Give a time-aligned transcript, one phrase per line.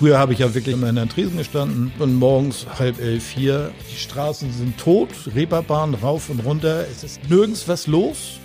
[0.00, 3.70] Früher habe ich ja wirklich immer in der Tresen gestanden und morgens halb elf, vier.
[3.92, 6.86] Die Straßen sind tot, Reeperbahn rauf und runter.
[6.90, 8.38] Es ist nirgends was los.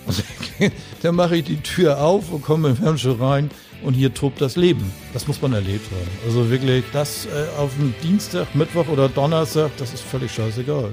[1.02, 3.50] dann mache ich die Tür auf und komme im Fernsehen rein
[3.84, 4.92] und hier tobt das Leben.
[5.14, 6.12] Das muss man erlebt haben.
[6.26, 10.92] Also wirklich, das äh, auf dem Dienstag, Mittwoch oder Donnerstag, das ist völlig scheißegal.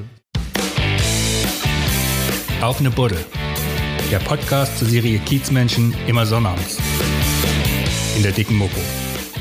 [2.61, 3.19] Auf eine Buddel.
[4.13, 6.79] Der Podcast zur Serie Kiezmenschen immer sonnabends.
[8.17, 8.79] In der dicken Mopo.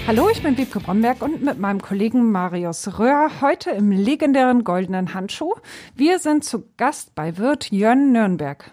[0.08, 5.14] Hallo, ich bin Wiebke Bromberg und mit meinem Kollegen Marius Röhr heute im legendären Goldenen
[5.14, 5.54] Handschuh.
[5.96, 8.72] Wir sind zu Gast bei Wirt Jörn Nürnberg.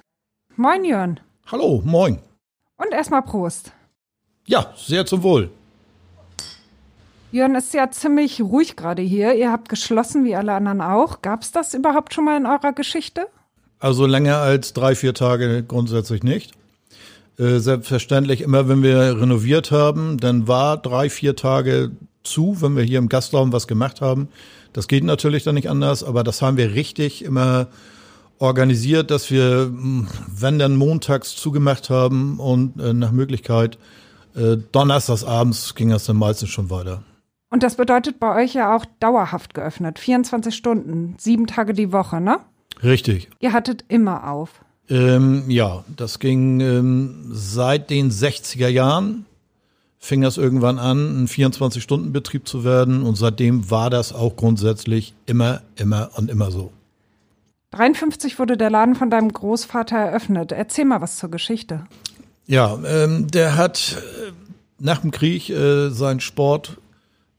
[0.56, 1.20] Moin Jörn.
[1.46, 2.18] Hallo, moin.
[2.78, 3.72] Und erstmal Prost.
[4.46, 5.50] Ja, sehr zum Wohl.
[7.30, 9.34] Jörn ist ja ziemlich ruhig gerade hier.
[9.34, 11.20] Ihr habt geschlossen, wie alle anderen auch.
[11.20, 13.28] Gab es das überhaupt schon mal in eurer Geschichte?
[13.78, 16.52] Also länger als drei, vier Tage grundsätzlich nicht.
[17.38, 21.92] Äh, selbstverständlich, immer wenn wir renoviert haben, dann war drei, vier Tage
[22.24, 24.28] zu, wenn wir hier im Gastraum was gemacht haben.
[24.72, 27.68] Das geht natürlich dann nicht anders, aber das haben wir richtig immer
[28.38, 33.78] organisiert, dass wir, hm, wenn dann montags zugemacht haben und äh, nach Möglichkeit
[34.34, 37.02] äh, donnerstags abends ging das dann meistens schon weiter.
[37.50, 42.20] Und das bedeutet bei euch ja auch dauerhaft geöffnet, 24 Stunden, sieben Tage die Woche,
[42.20, 42.40] ne?
[42.82, 43.30] Richtig.
[43.40, 44.60] Ihr hattet immer auf.
[44.90, 49.26] Ähm, ja, das ging ähm, seit den 60er Jahren,
[49.98, 55.62] fing das irgendwann an, ein 24-Stunden-Betrieb zu werden und seitdem war das auch grundsätzlich immer,
[55.76, 56.72] immer und immer so.
[57.72, 60.52] 53 wurde der Laden von deinem Großvater eröffnet.
[60.52, 61.86] Erzähl mal was zur Geschichte.
[62.46, 64.32] Ja, ähm, der hat äh,
[64.78, 66.78] nach dem Krieg äh, seinen Sport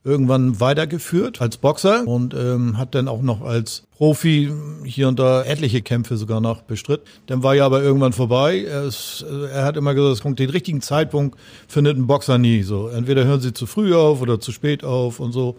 [0.02, 4.50] irgendwann weitergeführt als Boxer und ähm, hat dann auch noch als Profi
[4.84, 7.02] hier und da etliche Kämpfe sogar noch bestritt.
[7.26, 8.64] Dann war ja aber irgendwann vorbei.
[8.64, 12.62] Er, ist, äh, er hat immer gesagt, den richtigen Zeitpunkt findet ein Boxer nie.
[12.62, 15.56] So entweder hören sie zu früh auf oder zu spät auf und so.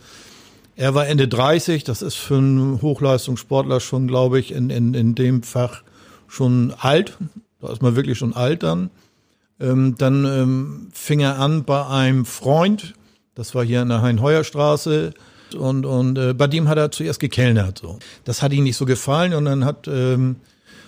[0.75, 5.13] Er war Ende 30, das ist für einen Hochleistungssportler schon, glaube ich, in, in, in
[5.13, 5.83] dem Fach
[6.27, 7.17] schon alt.
[7.59, 8.89] Da ist man wirklich schon alt dann.
[9.59, 12.95] Ähm, dann ähm, fing er an bei einem Freund,
[13.35, 15.13] das war hier in der Hein-Heuer-Straße.
[15.57, 17.79] Und, und äh, bei dem hat er zuerst gekellnert.
[17.79, 17.99] So.
[18.23, 20.37] Das hat ihm nicht so gefallen und dann hat ähm,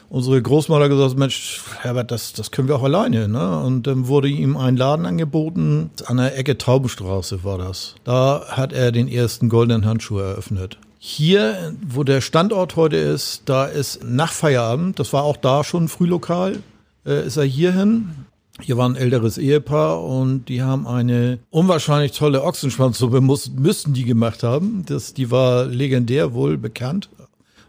[0.10, 3.28] unsere Großmutter gesagt, Mensch, Herbert, das, das können wir auch alleine.
[3.28, 3.60] Ne?
[3.60, 7.96] Und dann wurde ihm ein Laden angeboten, an der Ecke Taubenstraße war das.
[8.04, 10.78] Da hat er den ersten goldenen Handschuh eröffnet.
[11.00, 15.90] Hier, wo der Standort heute ist, da ist nach Feierabend, das war auch da schon
[15.90, 16.60] Frühlokal,
[17.06, 18.26] äh, ist er hierhin
[18.62, 24.04] hier war ein älteres Ehepaar und die haben eine unwahrscheinlich tolle Ochsenschwanzsuppe, muss, müssten die
[24.04, 24.84] gemacht haben.
[24.86, 27.10] Das, die war legendär wohl bekannt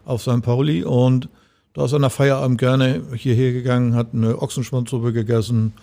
[0.05, 0.41] auf St.
[0.43, 1.27] Pauli und
[1.73, 5.73] da ist er nach Feierabend gerne hierher gegangen, hat eine Ochsenschwanzsuppe gegessen,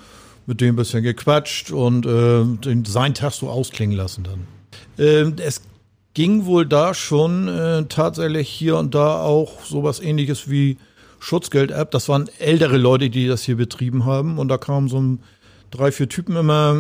[0.47, 4.47] mit dem ein bisschen gequatscht und äh, den, seinen Tag so ausklingen lassen dann.
[5.05, 5.63] Äh, es
[6.15, 10.79] ging wohl da schon äh, tatsächlich hier und da auch sowas ähnliches wie
[11.23, 11.91] Schutzgeld-App.
[11.93, 14.39] Das waren ältere Leute, die das hier betrieben haben.
[14.39, 15.21] Und da kamen so ein,
[15.71, 16.77] drei, vier Typen immer,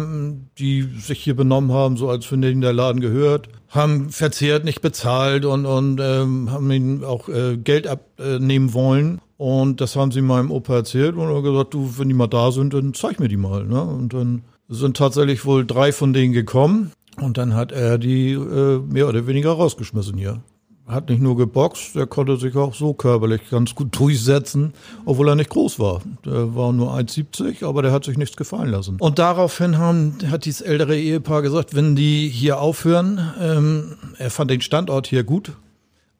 [0.58, 4.82] die sich hier benommen haben, so als wenn denen der Laden gehört, haben verzehrt, nicht
[4.82, 9.20] bezahlt und, und ähm, haben ihnen auch äh, Geld abnehmen wollen.
[9.38, 12.52] Und das haben sie meinem Opa erzählt und er gesagt, du, wenn die mal da
[12.52, 13.64] sind, dann zeig mir die mal.
[13.64, 13.82] Ne?
[13.82, 16.92] Und dann sind tatsächlich wohl drei von denen gekommen.
[17.20, 20.42] Und dann hat er die äh, mehr oder weniger rausgeschmissen hier
[20.92, 24.72] hat nicht nur geboxt, der konnte sich auch so körperlich ganz gut durchsetzen,
[25.04, 26.02] obwohl er nicht groß war.
[26.24, 28.96] Der war nur 1,70, aber der hat sich nichts gefallen lassen.
[28.98, 34.50] Und daraufhin haben, hat dieses ältere Ehepaar gesagt, wenn die hier aufhören, ähm, er fand
[34.50, 35.52] den Standort hier gut,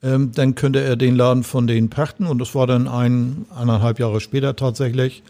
[0.02, 2.26] ähm, dann könnte er den Laden von denen pachten.
[2.26, 5.22] Und das war dann ein, eineinhalb Jahre später tatsächlich,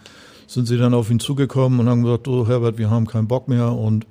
[0.46, 3.48] sind sie dann auf ihn zugekommen und haben gesagt, du Herbert, wir haben keinen Bock
[3.48, 4.06] mehr und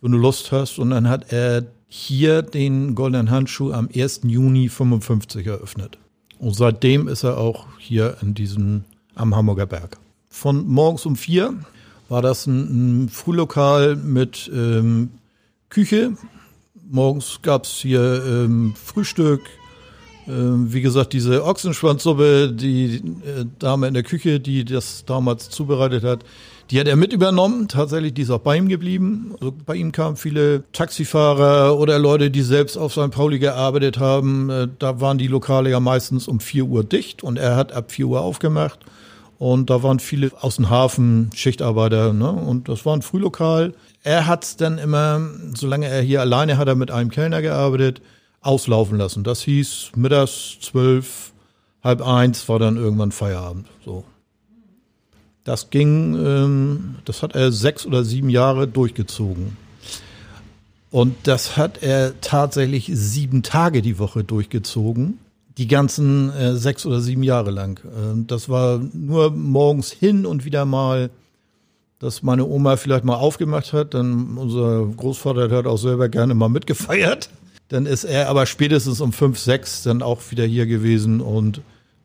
[0.00, 0.78] wenn du Lust hast.
[0.78, 4.22] Und dann hat er hier den Goldenen Handschuh am 1.
[4.24, 5.98] Juni 55 eröffnet.
[6.38, 9.98] Und seitdem ist er auch hier in diesem, am Hamburger Berg.
[10.28, 11.54] Von morgens um vier
[12.08, 15.10] war das ein, ein Frühlokal mit ähm,
[15.70, 16.12] Küche.
[16.88, 19.42] Morgens gab's hier ähm, Frühstück.
[20.28, 26.04] Ähm, wie gesagt, diese Ochsenschwanzsuppe, die äh, Dame in der Küche, die das damals zubereitet
[26.04, 26.24] hat,
[26.70, 29.34] die hat er mit übernommen, tatsächlich, die ist auch bei ihm geblieben.
[29.40, 33.10] Also bei ihm kamen viele Taxifahrer oder Leute, die selbst auf St.
[33.10, 34.50] Pauli gearbeitet haben.
[34.50, 37.92] Äh, da waren die Lokale ja meistens um vier Uhr dicht und er hat ab
[37.92, 38.80] vier Uhr aufgemacht.
[39.38, 42.32] Und da waren viele aus dem Hafen, Schichtarbeiter, ne?
[42.32, 43.74] Und das war ein Frühlokal.
[44.02, 45.20] Er hat's dann immer,
[45.54, 48.00] solange er hier alleine hat er mit einem Kellner gearbeitet,
[48.40, 49.24] auslaufen lassen.
[49.24, 51.32] Das hieß mittags zwölf,
[51.84, 53.66] halb eins war dann irgendwann Feierabend.
[53.84, 54.04] So.
[55.46, 59.56] Das ging, ähm, das hat er sechs oder sieben Jahre durchgezogen.
[60.90, 65.18] Und das hat er tatsächlich sieben Tage die Woche durchgezogen.
[65.56, 67.78] Die ganzen äh, sechs oder sieben Jahre lang.
[67.84, 71.10] Äh, das war nur morgens hin und wieder mal,
[72.00, 73.94] dass meine Oma vielleicht mal aufgemacht hat.
[73.94, 77.30] Dann unser Großvater hat auch selber gerne mal mitgefeiert.
[77.68, 81.60] Dann ist er aber spätestens um fünf, sechs dann auch wieder hier gewesen und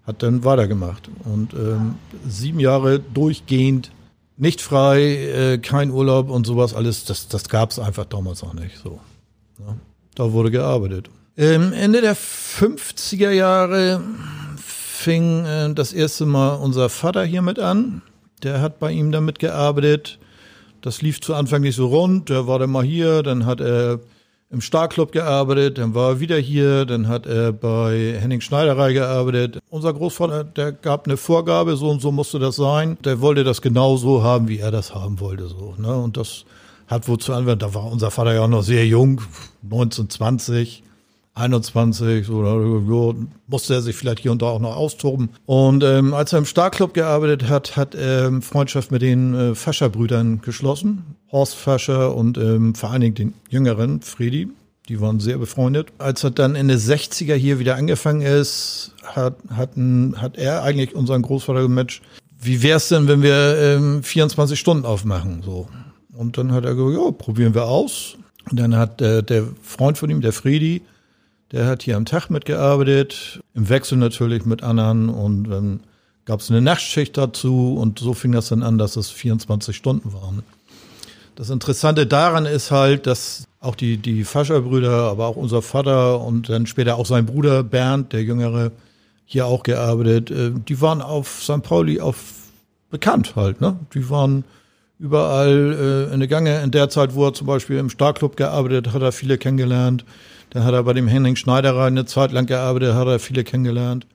[0.06, 1.10] hat dann weitergemacht.
[1.24, 1.96] Und ähm,
[2.28, 3.92] sieben Jahre durchgehend,
[4.38, 8.54] nicht frei, äh, kein Urlaub und sowas alles, das, das gab es einfach damals auch
[8.54, 9.00] nicht so.
[9.60, 9.76] Ja,
[10.16, 11.10] da wurde gearbeitet.
[11.38, 14.02] Ähm, Ende der 50er Jahre
[14.58, 18.02] fing äh, das erste Mal unser Vater hier mit an.
[18.44, 20.20] Der hat bei ihm damit gearbeitet.
[20.82, 22.30] Das lief zu Anfang nicht so rund.
[22.30, 24.00] Der war dann mal hier, dann hat er
[24.52, 29.60] im Starclub gearbeitet, dann war er wieder hier, dann hat er bei Henning Schneiderei gearbeitet.
[29.70, 32.98] Unser Großvater, der gab eine Vorgabe, so und so musste das sein.
[33.06, 35.96] Der wollte das genau so haben, wie er das haben wollte, so, ne?
[35.96, 36.46] Und das
[36.88, 37.32] hat wohl zu.
[37.32, 39.22] Da war unser Vater ja auch noch sehr jung,
[39.64, 40.84] 1920.
[41.34, 45.30] 21, so, ja, musste er sich vielleicht hier und da auch noch austoben.
[45.46, 49.56] Und ähm, als er im Starclub gearbeitet hat, hat er ähm, Freundschaft mit den äh,
[49.56, 51.16] Fascher-Brüdern geschlossen.
[51.32, 54.50] Horst Fascher und ähm, vor allen Dingen den jüngeren, Fredi.
[54.90, 55.94] Die waren sehr befreundet.
[56.00, 59.72] Als er dann in den 60er hier wieder angefangen ist, hat, hat,
[60.16, 62.02] hat er eigentlich unseren Großvater gematcht,
[62.44, 65.44] wie wär's denn, wenn wir ähm, 24 Stunden aufmachen?
[65.44, 65.70] So.
[66.14, 68.18] Und dann hat er gesagt, ja, probieren wir aus.
[68.50, 70.82] Und dann hat äh, der Freund von ihm, der Fredi,
[71.52, 75.80] der hat hier am Tag mitgearbeitet, im Wechsel natürlich mit anderen und dann
[76.26, 80.14] gab es eine Nachtschicht dazu und so fing das dann an, dass es 24 Stunden
[80.14, 80.44] waren.
[81.36, 86.50] Das Interessante daran ist halt, dass auch die, die Fascherbrüder, aber auch unser Vater und
[86.50, 88.72] dann später auch sein Bruder Bernd, der Jüngere,
[89.26, 91.64] hier auch gearbeitet, äh, die waren auf St.
[91.64, 92.18] Pauli auf
[92.90, 93.78] bekannt halt, ne?
[93.94, 94.44] Die waren
[95.00, 96.62] überall äh, in der Gange.
[96.62, 100.06] In der Zeit, wo er zum Beispiel im Starclub gearbeitet hat, er viele kennengelernt.
[100.52, 104.06] Dann hat er bei dem Henning Schneiderer eine Zeit lang gearbeitet, hat er viele kennengelernt.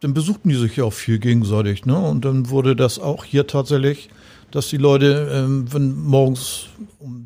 [0.00, 1.98] Dann besuchten die sich ja auch viel gegenseitig, ne?
[1.98, 4.08] Und dann wurde das auch hier tatsächlich,
[4.50, 6.66] dass die Leute, ähm, wenn morgens,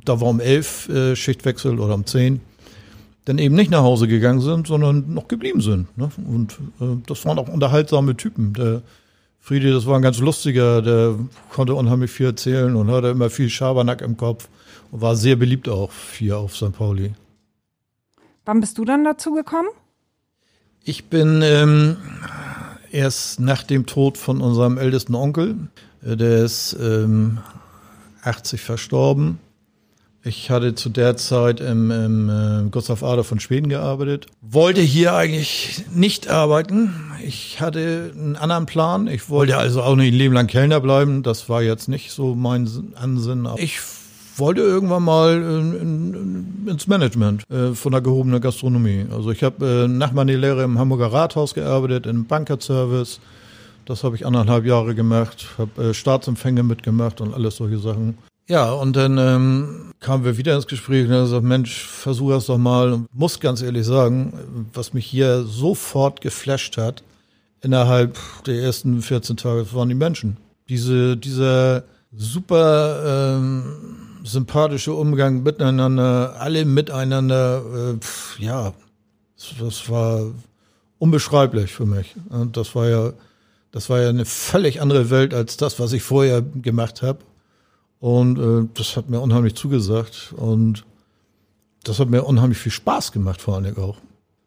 [0.05, 2.41] da war um elf äh, Schichtwechsel oder um zehn,
[3.25, 5.97] dann eben nicht nach Hause gegangen sind, sondern noch geblieben sind.
[5.97, 6.11] Ne?
[6.29, 8.53] Und äh, das waren auch unterhaltsame Typen.
[8.53, 8.83] Der
[9.41, 11.17] Friede, das war ein ganz lustiger, der
[11.51, 14.49] konnte unheimlich viel erzählen und hatte immer viel Schabernack im Kopf
[14.91, 16.73] und war sehr beliebt auch hier auf St.
[16.73, 17.13] Pauli.
[18.45, 19.69] Wann bist du dann dazu gekommen?
[20.85, 21.97] Ich bin ähm,
[22.91, 25.57] erst nach dem Tod von unserem ältesten Onkel,
[26.05, 27.39] äh, der ist ähm,
[28.23, 29.39] 80 verstorben.
[30.27, 34.27] Ich hatte zu der Zeit im, im äh, Gustav Ader von Schweden gearbeitet.
[34.41, 36.95] Wollte hier eigentlich nicht arbeiten.
[37.23, 39.07] Ich hatte einen anderen Plan.
[39.07, 41.23] Ich wollte also auch nicht ein Leben lang Kellner bleiben.
[41.23, 43.47] Das war jetzt nicht so mein Ansinn.
[43.57, 43.81] Ich
[44.39, 49.07] wollte irgendwann mal in, in, ins Management äh, von der gehobenen Gastronomie.
[49.11, 53.21] Also ich habe äh, nach meiner Lehre im Hamburger Rathaus gearbeitet, im Bankerservice.
[53.87, 58.17] Das habe ich anderthalb Jahre gemacht, habe äh, Staatsempfänge mitgemacht und alles solche Sachen.
[58.47, 62.47] Ja, und dann ähm, kamen wir wieder ins Gespräch und er sagt, Mensch, versuch das
[62.47, 62.93] doch mal.
[62.93, 67.03] Und muss ganz ehrlich sagen, was mich hier sofort geflasht hat,
[67.63, 70.37] innerhalb der ersten 14 Tage, waren die Menschen.
[70.69, 77.63] Diese, dieser super ähm, sympathische Umgang miteinander, alle miteinander,
[77.93, 78.73] äh, pf, ja,
[79.61, 80.33] das war
[80.99, 82.15] unbeschreiblich für mich.
[82.31, 83.13] Und das war ja,
[83.71, 87.19] das war ja eine völlig andere Welt als das, was ich vorher gemacht habe.
[88.01, 90.85] Und äh, das hat mir unheimlich zugesagt und
[91.85, 93.99] das hat mir unheimlich viel Spaß gemacht, vor allem auch.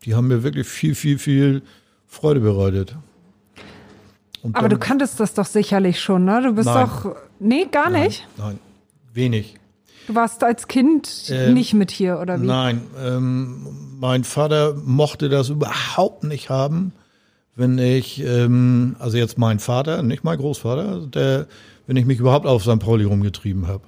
[0.03, 1.61] Die haben mir wirklich viel, viel, viel
[2.07, 2.95] Freude bereitet.
[4.41, 6.41] Und Aber du kanntest das doch sicherlich schon, ne?
[6.41, 6.87] Du bist nein.
[6.87, 7.15] doch.
[7.39, 8.27] Nee, gar nein, nicht?
[8.37, 8.59] Nein,
[9.13, 9.55] wenig.
[10.07, 12.45] Du warst als Kind ähm, nicht mit hier, oder wie?
[12.45, 13.67] Nein, ähm,
[13.99, 16.93] mein Vater mochte das überhaupt nicht haben,
[17.55, 21.47] wenn ich, ähm, also jetzt mein Vater, nicht mein Großvater, der,
[21.87, 22.79] wenn ich mich überhaupt auf St.
[22.79, 23.83] Pauli rumgetrieben habe.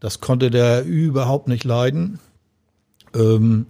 [0.00, 2.18] Das konnte der überhaupt nicht leiden.
[3.14, 3.66] Ähm,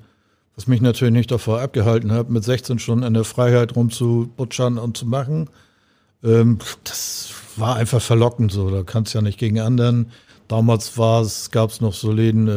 [0.57, 4.97] was mich natürlich nicht davor abgehalten hat, mit 16 Stunden in der Freiheit rumzubutschern und
[4.97, 5.51] zu machen.
[6.23, 8.71] Ähm, das war einfach verlockend so.
[8.71, 10.13] Da kannst du ja nicht gegen anderen.
[10.49, 12.49] Damals war es, gab es noch so Läden,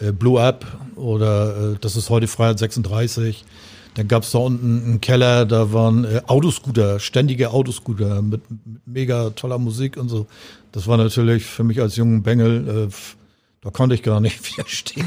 [0.00, 3.44] äh, äh, Blue Up oder äh, das ist heute Freiheit 36.
[3.94, 8.60] Dann gab es da unten einen Keller, da waren äh, Autoscooter, ständige Autoscooter mit, mit,
[8.86, 10.26] mega toller Musik und so.
[10.72, 12.94] Das war natürlich für mich als jungen Bengel, äh,
[13.60, 15.06] da konnte ich gar nicht widerstehen.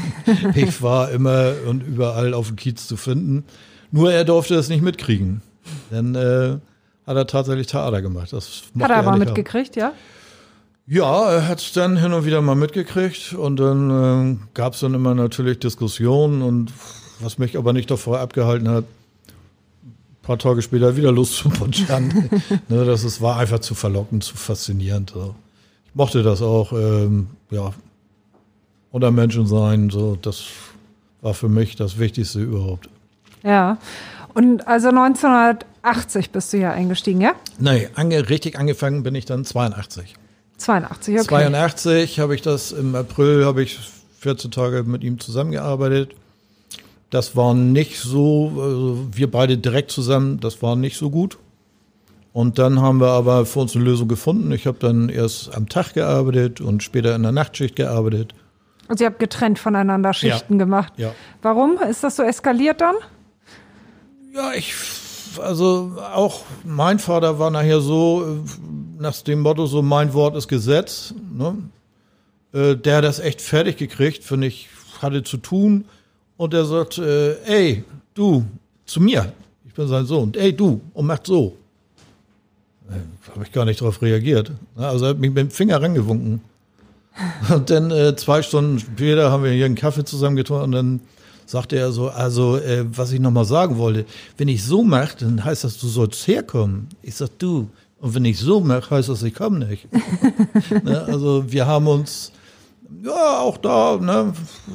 [0.54, 3.44] ich war immer und überall auf dem Kiez zu finden.
[3.90, 5.42] Nur er durfte das nicht mitkriegen.
[5.90, 6.58] Denn äh,
[7.06, 8.32] hat er tatsächlich Theater gemacht.
[8.32, 9.92] Das hat er aber mitgekriegt, ja?
[10.86, 14.80] Ja, er hat es dann hin und wieder mal mitgekriegt und dann ähm, gab es
[14.80, 16.72] dann immer natürlich Diskussionen und
[17.20, 22.28] was mich aber nicht davor abgehalten hat, ein paar Tage später wieder loszuputschern.
[22.68, 25.10] ne, das ist, war einfach zu verlockend, zu faszinierend.
[25.10, 25.36] So.
[25.86, 27.72] Ich mochte das auch, ähm, ja,
[28.90, 30.42] unter Menschen sein, so, das
[31.20, 32.88] war für mich das Wichtigste überhaupt.
[33.44, 33.78] Ja,
[34.34, 37.34] und also 1980 bist du ja eingestiegen, ja?
[37.58, 40.14] Nee, ange richtig angefangen bin ich dann 82.
[40.62, 41.26] 82, okay.
[41.28, 43.78] 82 habe ich das, im April habe ich
[44.20, 46.14] 14 Tage mit ihm zusammengearbeitet.
[47.10, 51.38] Das war nicht so, also wir beide direkt zusammen, das war nicht so gut.
[52.32, 54.52] Und dann haben wir aber für uns eine Lösung gefunden.
[54.52, 58.32] Ich habe dann erst am Tag gearbeitet und später in der Nachtschicht gearbeitet.
[58.88, 60.58] Also ihr habt getrennt voneinander Schichten Ja.
[60.58, 60.94] gemacht.
[60.96, 61.12] Ja.
[61.42, 61.78] Warum?
[61.88, 62.94] Ist das so eskaliert dann?
[64.34, 64.74] Ja, ich,
[65.42, 68.42] also auch mein Vater war nachher so,
[69.02, 71.12] nach dem Motto, so mein Wort ist Gesetz.
[71.36, 71.56] Ne?
[72.52, 74.68] Äh, Der hat das echt fertig gekriegt, finde ich,
[75.00, 75.84] hatte zu tun.
[76.36, 78.44] Und er sagt, äh, ey, du,
[78.86, 79.32] zu mir,
[79.66, 81.56] ich bin sein Sohn, ey, du, und macht so.
[82.88, 84.50] Äh, Habe ich gar nicht darauf reagiert.
[84.76, 86.40] Also er hat mich mit dem Finger rangewunken.
[87.54, 91.00] Und dann äh, zwei Stunden später haben wir hier einen Kaffee zusammen getrunken und dann
[91.44, 94.06] sagte er so, also äh, was ich nochmal sagen wollte,
[94.38, 96.88] wenn ich so mache, dann heißt das, du sollst herkommen.
[97.02, 97.68] Ich sag, du,
[98.02, 99.86] und wenn ich so mache, heißt das, ich komme nicht.
[100.84, 101.04] ne?
[101.06, 102.32] Also wir haben uns,
[103.04, 104.32] ja, auch da, ne,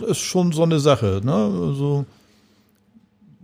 [0.07, 1.19] ist schon so eine Sache.
[1.21, 1.33] Ne?
[1.33, 2.05] Also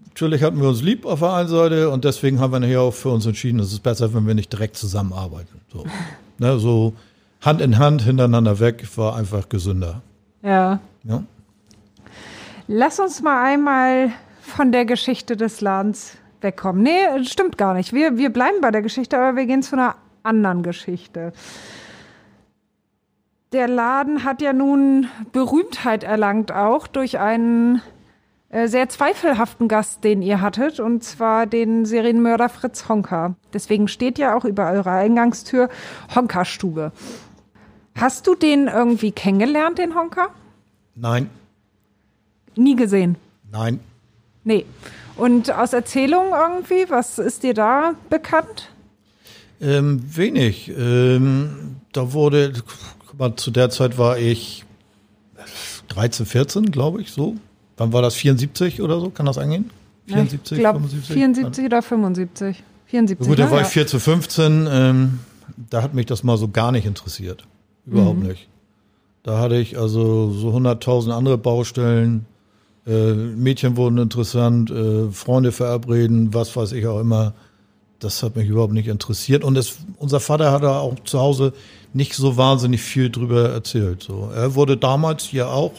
[0.08, 2.94] natürlich hatten wir uns lieb auf der einen Seite und deswegen haben wir nachher auch
[2.94, 5.60] für uns entschieden, es ist besser, wenn wir nicht direkt zusammenarbeiten.
[5.74, 5.84] So,
[6.38, 6.60] ne?
[6.60, 6.94] so
[7.42, 10.02] Hand in Hand, hintereinander weg, war einfach gesünder.
[10.44, 10.80] Ja.
[11.04, 11.24] Ja.
[12.68, 16.84] Lass uns mal einmal von der Geschichte des Ladens wegkommen.
[16.84, 17.94] Nee, stimmt gar nicht.
[17.94, 21.34] Wir, wir bleiben bei der Geschichte, aber wir gehen zu einer anderen Geschichte.
[23.52, 27.82] Der Laden hat ja nun Berühmtheit erlangt, auch durch einen
[28.50, 33.36] äh, sehr zweifelhaften Gast, den ihr hattet, und zwar den Serienmörder Fritz Honka.
[33.54, 35.70] Deswegen steht ja auch über eurer Eingangstür
[36.16, 36.92] Honka-Stube.
[37.96, 40.30] Hast du den irgendwie kennengelernt, den Honka?
[40.96, 41.30] Nein,
[42.56, 43.16] Nie gesehen.
[43.52, 43.80] nein.
[44.44, 44.66] Nee.
[45.16, 48.70] Und aus Erzählungen irgendwie, was ist dir da bekannt?
[49.62, 50.70] Ähm, wenig.
[50.78, 52.54] Ähm, da wurde,
[53.08, 54.66] guck mal, zu der Zeit war ich
[55.90, 57.36] 13, 14, glaube ich, so.
[57.78, 58.16] Wann war das?
[58.16, 59.10] 74 oder so?
[59.10, 59.70] Kann das angehen?
[60.08, 61.14] 74, ich glaub, 75?
[61.14, 62.64] 74 oder 75.
[62.88, 63.28] 74.
[63.28, 63.52] Gut, da ne?
[63.52, 63.66] war Ja.
[63.68, 64.68] ich 14, 15.
[64.70, 65.20] Ähm,
[65.70, 67.46] da hat mich das mal so gar nicht interessiert.
[67.86, 68.28] Überhaupt Mhm.
[68.28, 68.48] nicht.
[69.24, 72.26] Da hatte ich also so 100.000 andere Baustellen.
[72.86, 77.34] Äh, Mädchen wurden interessant, äh, Freunde verabreden, was weiß ich auch immer.
[78.00, 79.44] Das hat mich überhaupt nicht interessiert.
[79.44, 81.54] Und es, unser Vater hat da auch zu Hause
[81.94, 84.04] nicht so wahnsinnig viel drüber erzählt.
[84.04, 84.30] So.
[84.36, 85.72] Er wurde damals hier auch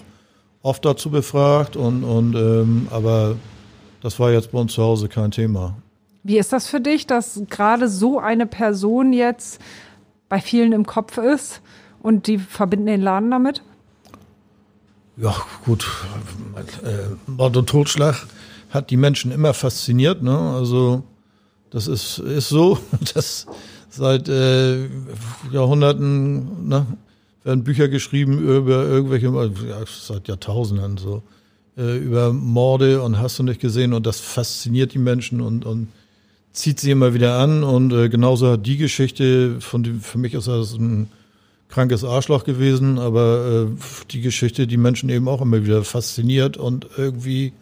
[0.63, 3.37] oft dazu befragt, und, und, ähm, aber
[4.01, 5.77] das war jetzt bei uns zu Hause kein Thema.
[6.23, 9.61] Wie ist das für dich, dass gerade so eine Person jetzt
[10.31, 11.61] bei vielen im Kopf ist
[12.03, 13.63] und die verbinden den Laden damit?
[15.17, 15.87] Ja, gut.
[16.83, 18.27] Äh, Mord und Totschlag
[18.71, 20.23] hat die Menschen immer fasziniert.
[20.23, 20.37] Ne?
[20.37, 21.05] Also
[21.71, 22.79] das ist, ist so,
[23.15, 23.47] dass
[23.91, 24.89] seit äh,
[25.53, 26.87] Jahrhunderten ne,
[27.45, 29.27] werden Bücher geschrieben über irgendwelche,
[29.69, 31.23] ja, seit Jahrtausenden so,
[31.77, 35.89] äh, über Morde und hast du nicht gesehen und das fasziniert die Menschen und, und
[36.53, 40.35] zieht sie immer wieder an und äh, genauso hat die Geschichte, von dem, für mich
[40.35, 41.09] ist das ein
[41.69, 46.87] krankes Arschloch gewesen, aber äh, die Geschichte, die Menschen eben auch immer wieder fasziniert und
[46.97, 47.53] irgendwie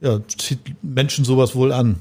[0.00, 2.00] ja, zieht Menschen sowas wohl an.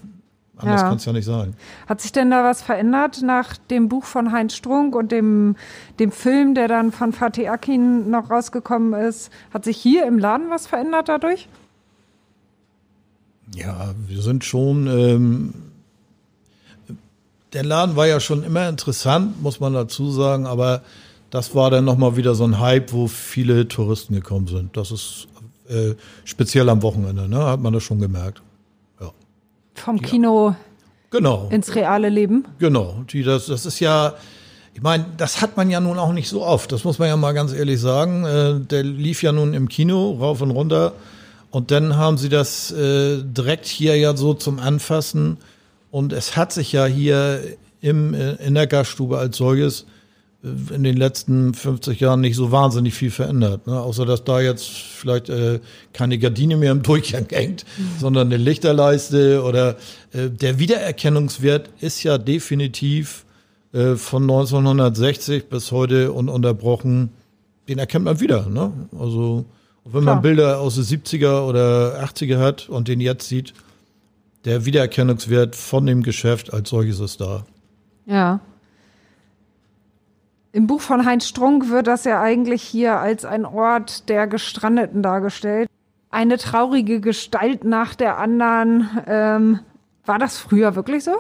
[0.58, 0.88] Anders Ja.
[0.90, 1.54] kann es ja nicht sein.
[1.88, 5.56] Hat sich denn da was verändert nach dem Buch von Heinz Strunk und dem,
[6.00, 9.32] dem Film, der dann von Fatih Akin noch rausgekommen ist?
[9.54, 11.48] Hat sich hier im Laden was verändert dadurch?
[13.56, 14.88] Ja, wir sind schon.
[14.88, 15.54] Ähm,
[17.54, 20.84] der Laden war ja schon immer interessant, muss man dazu sagen, aber
[21.30, 24.76] das war dann nochmal wieder so ein Hype, wo viele Touristen gekommen sind.
[24.76, 25.28] Das ist
[25.68, 25.94] äh,
[26.26, 27.46] speziell am Wochenende, ne?
[27.46, 28.42] Hat man das schon gemerkt.
[29.00, 29.12] Ja.
[29.76, 30.56] Vom Kino
[31.12, 31.50] Genau.
[31.52, 32.46] ins reale Leben?
[32.60, 34.14] Genau, die, das, das ist ja,
[34.74, 37.18] ich meine, das hat man ja nun auch nicht so oft, das muss man ja
[37.18, 38.26] mal ganz ehrlich sagen.
[38.26, 40.94] Äh, der lief ja nun im Kino rauf und runter
[41.52, 45.38] und dann haben sie das äh, direkt hier ja so zum Anfassen
[45.92, 47.42] und es hat sich ja hier
[47.82, 49.86] im, äh, in der Gaststube als solches
[50.42, 53.68] in den letzten 50 Jahren nicht so wahnsinnig viel verändert.
[53.68, 53.80] Ne?
[53.80, 55.60] Außer dass da jetzt vielleicht äh,
[55.92, 57.66] keine Gardine mehr im Durchgang hängt,
[58.00, 59.76] sondern eine Lichterleiste oder
[60.14, 63.26] äh, der Wiedererkennungswert ist ja definitiv
[63.74, 67.10] äh, von 1960 bis heute ununterbrochen,
[67.68, 68.48] den erkennt man wieder.
[68.48, 68.72] Ne?
[68.98, 69.46] Also
[69.84, 70.16] wenn Klar.
[70.16, 73.54] man Bilder aus den 70er oder 80er hat und den jetzt sieht,
[74.46, 77.46] der Wiedererkennungswert von dem Geschäft als solches ist da.
[78.06, 78.40] Ja.
[80.52, 85.04] Im Buch von Heinz Strunk wird das ja eigentlich hier als ein Ort der Gestrandeten
[85.04, 85.70] dargestellt.
[86.10, 88.90] Eine traurige Gestalt nach der anderen.
[89.06, 89.60] Ähm,
[90.06, 91.18] war das früher wirklich so?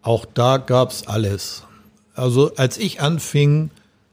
[0.00, 1.64] Auch da gab es alles.
[2.14, 3.70] Also als ich anfing,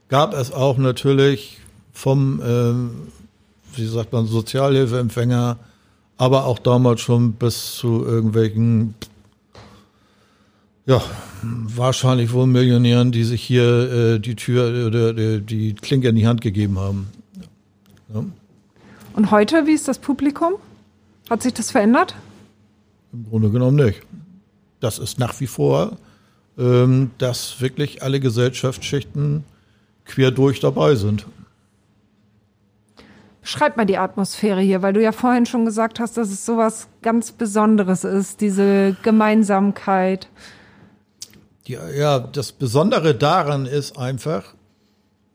[0.09, 1.59] gab es auch natürlich
[1.93, 5.57] vom, äh, wie sagt man, Sozialhilfeempfänger,
[6.17, 8.95] aber auch damals schon bis zu irgendwelchen,
[10.85, 11.01] ja,
[11.41, 16.27] wahrscheinlich wohl Millionären, die sich hier äh, die Tür oder die, die Klinke in die
[16.27, 17.07] Hand gegeben haben.
[18.13, 18.23] Ja.
[19.13, 20.53] Und heute, wie ist das Publikum?
[21.29, 22.15] Hat sich das verändert?
[23.13, 24.01] Im Grunde genommen nicht.
[24.79, 25.97] Das ist nach wie vor,
[26.57, 29.43] ähm, dass wirklich alle Gesellschaftsschichten
[30.05, 31.25] quer durch dabei sind.
[33.41, 36.87] Schreib mal die Atmosphäre hier, weil du ja vorhin schon gesagt hast, dass es sowas
[37.01, 40.27] ganz Besonderes ist, diese Gemeinsamkeit.
[41.67, 44.43] Die, ja, das Besondere daran ist einfach,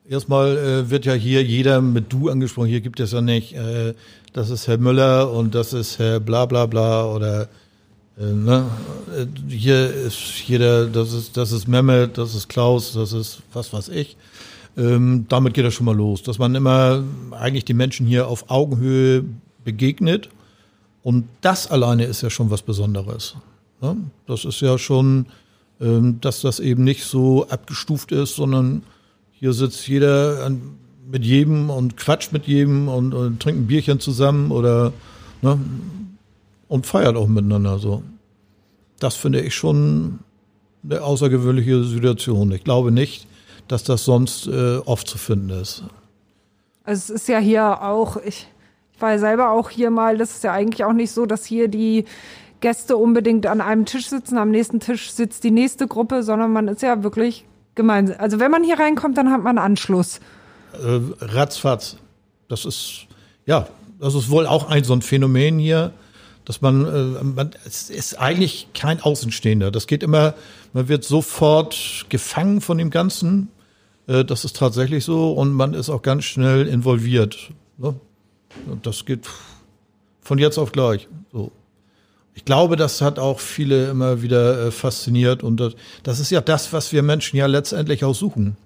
[0.08, 2.68] erstmal äh, wird ja hier jeder mit du angesprochen.
[2.68, 3.94] Hier gibt es ja nicht, äh,
[4.32, 7.48] das ist Herr Müller und das ist Herr bla bla bla oder
[8.18, 8.66] äh, ne?
[9.16, 13.72] Äh, hier ist jeder, das ist, das ist Mehmet, das ist Klaus, das ist was
[13.72, 14.16] weiß ich.
[14.76, 18.50] Ähm, damit geht das schon mal los, dass man immer eigentlich die Menschen hier auf
[18.50, 19.24] Augenhöhe
[19.64, 20.30] begegnet.
[21.02, 23.34] Und das alleine ist ja schon was Besonderes.
[23.82, 23.96] Ne?
[24.26, 25.26] Das ist ja schon,
[26.20, 28.82] dass das eben nicht so abgestuft ist, sondern
[29.32, 30.50] hier sitzt jeder
[31.10, 34.92] mit jedem und quatscht mit jedem und, und trinkt ein Bierchen zusammen oder
[35.42, 35.58] ne?
[36.68, 38.02] und feiert auch miteinander so.
[38.98, 40.20] Das finde ich schon
[40.84, 42.52] eine außergewöhnliche Situation.
[42.52, 43.26] Ich glaube nicht,
[43.68, 45.84] dass das sonst äh, oft zu finden ist.
[46.84, 48.46] Also es ist ja hier auch, ich,
[48.94, 51.44] ich war ja selber auch hier mal, das ist ja eigentlich auch nicht so, dass
[51.44, 52.04] hier die
[52.62, 56.68] Gäste unbedingt an einem Tisch sitzen, am nächsten Tisch sitzt die nächste Gruppe, sondern man
[56.68, 58.16] ist ja wirklich gemeinsam.
[58.18, 60.20] Also wenn man hier reinkommt, dann hat man Anschluss.
[60.72, 61.98] Äh, ratzfatz.
[62.48, 63.06] Das ist,
[63.44, 63.68] ja,
[64.00, 65.92] das ist wohl auch ein so ein Phänomen hier,
[66.44, 69.70] dass man, äh, man, es ist eigentlich kein Außenstehender.
[69.70, 70.34] Das geht immer,
[70.72, 73.48] man wird sofort gefangen von dem Ganzen.
[74.06, 77.50] Äh, das ist tatsächlich so und man ist auch ganz schnell involviert.
[77.78, 77.94] Ne?
[78.66, 79.28] Und das geht
[80.20, 81.08] von jetzt auf gleich.
[82.34, 86.40] Ich glaube, das hat auch viele immer wieder äh, fasziniert und das, das ist ja
[86.40, 88.56] das, was wir Menschen ja letztendlich auch suchen.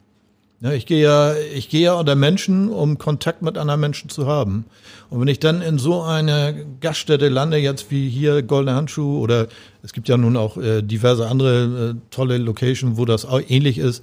[0.60, 4.26] Ja, ich gehe ja, ich gehe ja unter Menschen, um Kontakt mit anderen Menschen zu
[4.26, 4.64] haben.
[5.10, 9.48] Und wenn ich dann in so eine Gaststätte lande, jetzt wie hier Goldene Handschuh oder
[9.82, 13.76] es gibt ja nun auch äh, diverse andere äh, tolle Locations, wo das auch ähnlich
[13.78, 14.02] ist,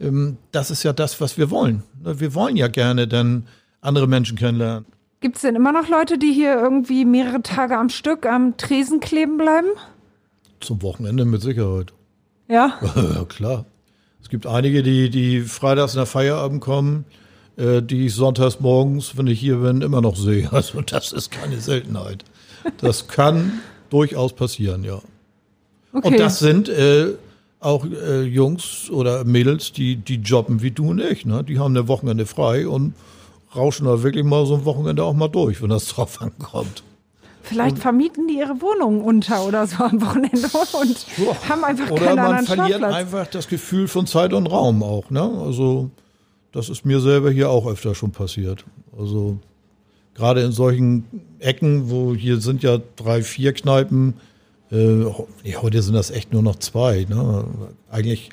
[0.00, 1.84] ähm, das ist ja das, was wir wollen.
[2.02, 3.46] Ne, wir wollen ja gerne dann
[3.80, 4.86] andere Menschen kennenlernen.
[5.22, 8.98] Gibt es denn immer noch Leute, die hier irgendwie mehrere Tage am Stück am Tresen
[8.98, 9.68] kleben bleiben?
[10.58, 11.92] Zum Wochenende mit Sicherheit.
[12.48, 12.80] Ja?
[12.96, 13.64] ja, klar.
[14.20, 17.04] Es gibt einige, die, die freitags nach Feierabend kommen,
[17.56, 20.48] äh, die ich sonntags morgens, wenn ich hier bin, immer noch sehe.
[20.52, 22.24] Also das ist keine Seltenheit.
[22.78, 25.00] Das kann durchaus passieren, ja.
[25.92, 26.08] Okay.
[26.08, 27.12] Und das sind äh,
[27.60, 31.24] auch äh, Jungs oder Mädels, die, die jobben wie du und ich.
[31.26, 31.44] Ne?
[31.44, 32.94] Die haben eine Wochenende frei und
[33.54, 36.82] rauschen da wirklich mal so ein Wochenende auch mal durch, wenn das drauf ankommt.
[37.42, 41.48] Vielleicht vermieten die ihre Wohnungen unter oder so am Wochenende und Boah.
[41.48, 45.10] haben einfach keinen anderen Oder man verliert einfach das Gefühl von Zeit und Raum auch.
[45.10, 45.22] Ne?
[45.44, 45.90] Also
[46.52, 48.64] das ist mir selber hier auch öfter schon passiert.
[48.96, 49.38] Also
[50.14, 51.04] gerade in solchen
[51.40, 54.14] Ecken, wo hier sind ja drei, vier Kneipen.
[54.70, 55.02] Äh,
[55.42, 57.06] ja, heute sind das echt nur noch zwei.
[57.08, 57.44] Ne?
[57.90, 58.30] Eigentlich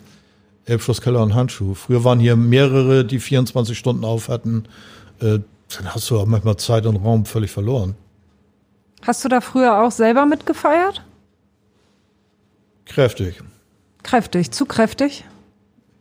[0.65, 1.73] Elbschlosskeller und Handschuh.
[1.73, 4.65] Früher waren hier mehrere, die 24 Stunden auf hatten.
[5.21, 5.39] Äh,
[5.77, 7.95] dann hast du auch manchmal Zeit und Raum völlig verloren.
[9.03, 11.03] Hast du da früher auch selber mitgefeiert?
[12.85, 13.41] Kräftig.
[14.03, 15.25] Kräftig, zu kräftig?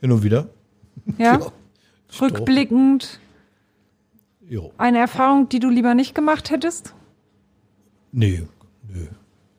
[0.01, 0.49] Hin und wieder.
[1.19, 1.39] Ja.
[1.41, 1.53] ja
[2.21, 3.21] Rückblickend.
[4.49, 4.73] Jo.
[4.79, 6.95] Eine Erfahrung, die du lieber nicht gemacht hättest?
[8.13, 8.47] Nee,
[8.89, 9.09] nee.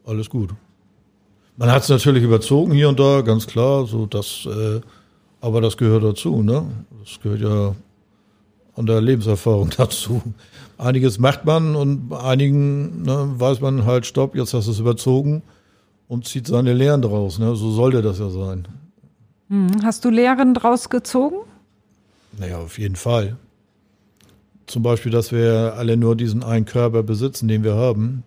[0.04, 0.50] Alles gut.
[1.58, 3.86] Man hat es natürlich überzogen hier und da, ganz klar.
[3.86, 4.82] So das, äh,
[5.42, 6.66] aber das gehört dazu, ne?
[7.00, 7.76] Das gehört ja
[8.80, 10.22] an der Lebenserfahrung dazu
[10.80, 14.80] einiges macht man und bei einigen ne, weiß man halt, stopp, jetzt hast du es
[14.80, 15.44] überzogen
[16.08, 17.38] und zieht seine Lehren draus.
[17.38, 17.56] Ne?
[17.56, 18.68] So sollte das ja sein.
[19.50, 21.36] Hm, hast du Lehren draus gezogen?
[22.38, 23.36] Naja, auf jeden Fall.
[24.68, 28.24] Zum Beispiel, dass wir alle nur diesen einen Körper besitzen, den wir haben.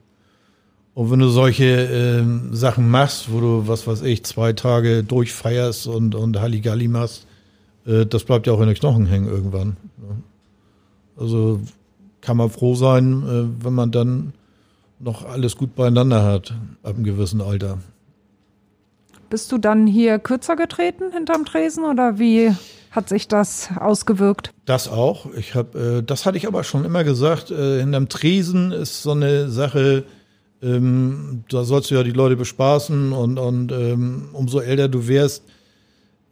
[0.95, 5.87] Und wenn du solche äh, Sachen machst, wo du, was weiß ich, zwei Tage durchfeierst
[5.87, 7.27] und, und Halligalli machst,
[7.87, 9.77] äh, das bleibt ja auch in den Knochen hängen irgendwann.
[9.97, 10.23] Ne?
[11.17, 11.61] Also
[12.21, 14.33] kann man froh sein, äh, wenn man dann
[14.99, 17.79] noch alles gut beieinander hat, ab einem gewissen Alter.
[19.29, 22.53] Bist du dann hier kürzer getreten hinterm Tresen oder wie
[22.91, 24.53] hat sich das ausgewirkt?
[24.67, 25.27] Das auch.
[25.35, 27.51] Ich habe, äh, das hatte ich aber schon immer gesagt.
[27.51, 30.05] Äh, hinterm Tresen ist so eine Sache.
[30.63, 35.43] Ähm, da sollst du ja die Leute bespaßen und, und ähm, umso älter du wirst,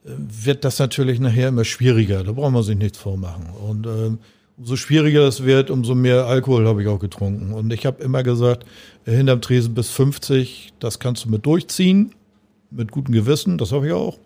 [0.04, 2.22] äh, wird das natürlich nachher immer schwieriger.
[2.22, 3.46] Da braucht man sich nichts vormachen.
[3.66, 4.18] Und ähm,
[4.60, 7.52] umso schwieriger es wird, umso mehr Alkohol habe ich auch getrunken.
[7.52, 8.66] Und ich habe immer gesagt,
[9.06, 12.14] äh, hinterm Tresen bis 50, das kannst du mit durchziehen
[12.70, 14.18] mit gutem Gewissen, das habe ich auch.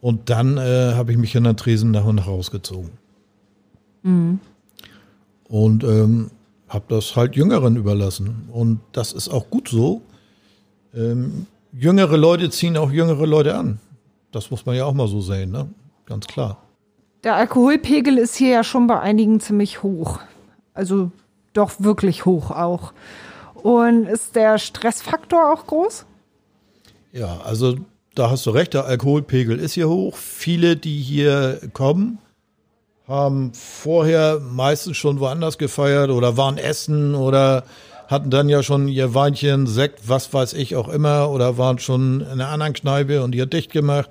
[0.00, 2.90] Und dann äh, habe ich mich in der Tresen nach und nach rausgezogen.
[4.02, 4.40] Mhm.
[5.48, 6.30] Und ähm,
[6.68, 8.48] habe das halt Jüngeren überlassen.
[8.52, 10.02] Und das ist auch gut so.
[10.94, 13.78] Ähm, jüngere Leute ziehen auch jüngere Leute an.
[14.32, 15.68] Das muss man ja auch mal so sehen, ne?
[16.06, 16.62] Ganz klar.
[17.22, 20.20] Der Alkoholpegel ist hier ja schon bei einigen ziemlich hoch.
[20.72, 21.10] Also
[21.52, 22.92] doch wirklich hoch auch.
[23.54, 26.06] Und ist der Stressfaktor auch groß?
[27.12, 27.76] Ja, also
[28.14, 30.16] da hast du recht, der Alkoholpegel ist hier hoch.
[30.16, 32.18] Viele, die hier kommen,
[33.06, 37.64] haben vorher meistens schon woanders gefeiert oder waren essen oder
[38.08, 42.22] hatten dann ja schon ihr Weinchen, Sekt, was weiß ich auch immer oder waren schon
[42.22, 44.10] in einer anderen Kneipe und ihr dicht gemacht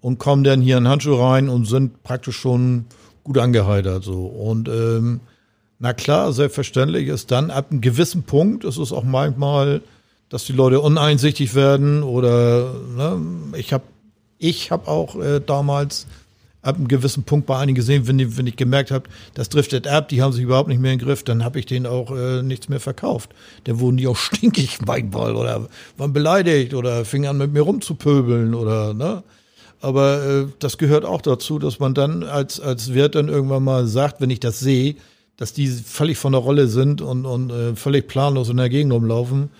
[0.00, 2.86] und kommen dann hier in Handschuh rein und sind praktisch schon
[3.24, 5.20] gut angeheitert so und ähm,
[5.80, 9.80] na klar, selbstverständlich ist dann ab einem gewissen Punkt, ist es auch manchmal
[10.28, 13.20] dass die Leute uneinsichtig werden oder ne,
[13.56, 13.84] ich habe
[14.38, 16.06] ich hab auch äh, damals
[16.60, 19.86] ab einem gewissen Punkt bei einigen gesehen, wenn, die, wenn ich gemerkt habe, das driftet
[19.86, 22.42] ab, die haben sich überhaupt nicht mehr im Griff, dann habe ich denen auch äh,
[22.42, 23.30] nichts mehr verkauft.
[23.64, 28.54] Dann wurden die auch stinkig manchmal oder waren beleidigt oder fingen an mit mir rumzupöbeln
[28.54, 29.22] oder ne.
[29.80, 33.86] Aber äh, das gehört auch dazu, dass man dann als, als Wirt dann irgendwann mal
[33.86, 34.96] sagt, wenn ich das sehe,
[35.36, 38.92] dass die völlig von der Rolle sind und, und äh, völlig planlos in der Gegend
[38.92, 39.50] rumlaufen,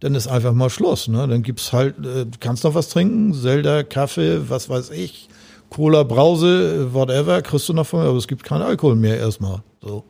[0.00, 1.08] dann ist einfach mal Schluss.
[1.08, 1.26] Ne?
[1.26, 5.28] Dann gibt's halt, äh, kannst noch was trinken, Zelda, Kaffee, was weiß ich,
[5.70, 9.62] Cola, Brause, whatever, kriegst du noch von mir, aber es gibt keinen Alkohol mehr erstmal.
[9.82, 10.04] So.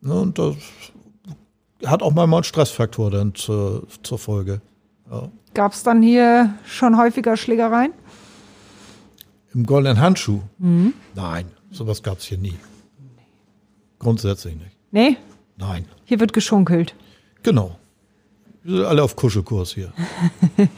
[0.00, 0.12] Ne?
[0.12, 0.56] Und das
[1.86, 4.60] hat auch mal einen Stressfaktor dann zur, zur Folge.
[5.08, 5.28] Ja.
[5.54, 7.92] Gab es dann hier schon häufiger Schlägereien?
[9.54, 10.40] Im goldenen Handschuh?
[10.58, 10.94] Mhm.
[11.14, 12.56] Nein, sowas gab es hier nie.
[13.98, 14.76] Grundsätzlich nicht.
[14.90, 15.16] Nee?
[15.56, 15.86] Nein.
[16.04, 16.94] Hier wird geschunkelt.
[17.42, 17.76] Genau.
[18.62, 19.92] Wir sind alle auf Kuschelkurs hier.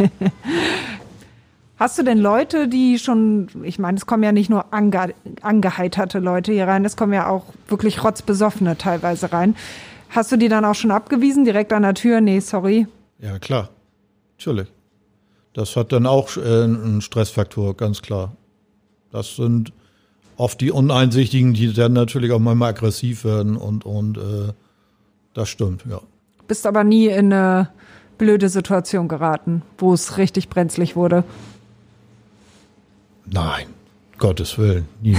[1.77, 6.19] Hast du denn Leute, die schon, ich meine, es kommen ja nicht nur ange, angeheiterte
[6.19, 9.57] Leute hier rein, es kommen ja auch wirklich rotzbesoffene teilweise rein.
[10.11, 12.21] Hast du die dann auch schon abgewiesen, direkt an der Tür?
[12.21, 12.87] Nee, sorry.
[13.19, 13.71] Ja, klar.
[14.37, 14.69] Natürlich.
[15.55, 18.37] Das hat dann auch äh, einen Stressfaktor, ganz klar.
[19.13, 19.73] Das sind
[20.37, 24.53] oft die Uneinsichtigen, die dann natürlich auch manchmal aggressiv werden und, und äh,
[25.35, 26.01] das stimmt, ja
[26.51, 27.69] bist aber nie in eine
[28.19, 31.23] blöde Situation geraten, wo es richtig brenzlig wurde.
[33.25, 33.67] Nein,
[34.19, 35.17] Gottes Willen, nie.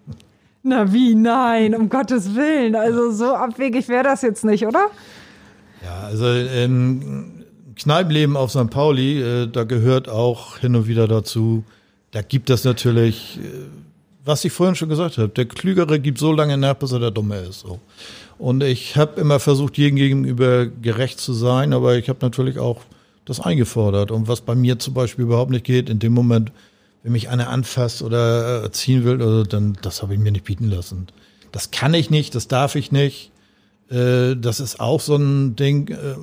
[0.64, 2.74] Na wie, nein, um Gottes Willen.
[2.74, 4.90] Also so abwegig wäre das jetzt nicht, oder?
[5.84, 7.44] Ja, also ähm,
[7.76, 8.68] Kneipenleben auf St.
[8.68, 11.62] Pauli, äh, da gehört auch hin und wieder dazu.
[12.14, 13.66] Da gibt es natürlich, äh,
[14.24, 17.10] was ich vorhin schon gesagt habe, der Klügere gibt so lange nach, bis er der
[17.10, 17.60] Dumme ist.
[17.60, 17.80] So.
[18.38, 22.82] Und ich habe immer versucht, jedem gegenüber gerecht zu sein, aber ich habe natürlich auch
[23.24, 24.12] das eingefordert.
[24.12, 26.52] Und was bei mir zum Beispiel überhaupt nicht geht, in dem Moment,
[27.02, 30.70] wenn mich einer anfasst oder ziehen will, also dann das habe ich mir nicht bieten
[30.70, 31.08] lassen.
[31.50, 33.32] Das kann ich nicht, das darf ich nicht.
[33.90, 35.88] Äh, das ist auch so ein Ding.
[35.88, 36.14] Äh,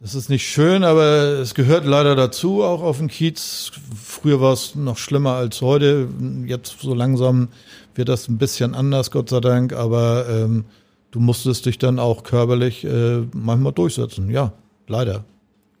[0.00, 3.72] das ist nicht schön, aber es gehört leider dazu, auch auf dem Kiez.
[3.94, 6.08] Früher war es noch schlimmer als heute.
[6.44, 7.48] Jetzt so langsam
[7.94, 10.66] wird das ein bisschen anders, Gott sei Dank, aber ähm,
[11.12, 14.30] du musstest dich dann auch körperlich äh, manchmal durchsetzen.
[14.30, 14.52] Ja,
[14.86, 15.24] leider.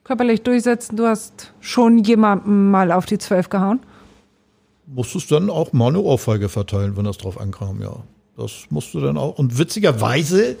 [0.02, 3.80] Körperlich durchsetzen, du hast schon jemandem mal auf die Zwölf gehauen?
[4.86, 7.96] Musstest dann auch mal eine Ohrfeige verteilen, wenn das drauf ankam, ja.
[8.36, 9.38] Das musst du dann auch.
[9.38, 10.56] Und witzigerweise,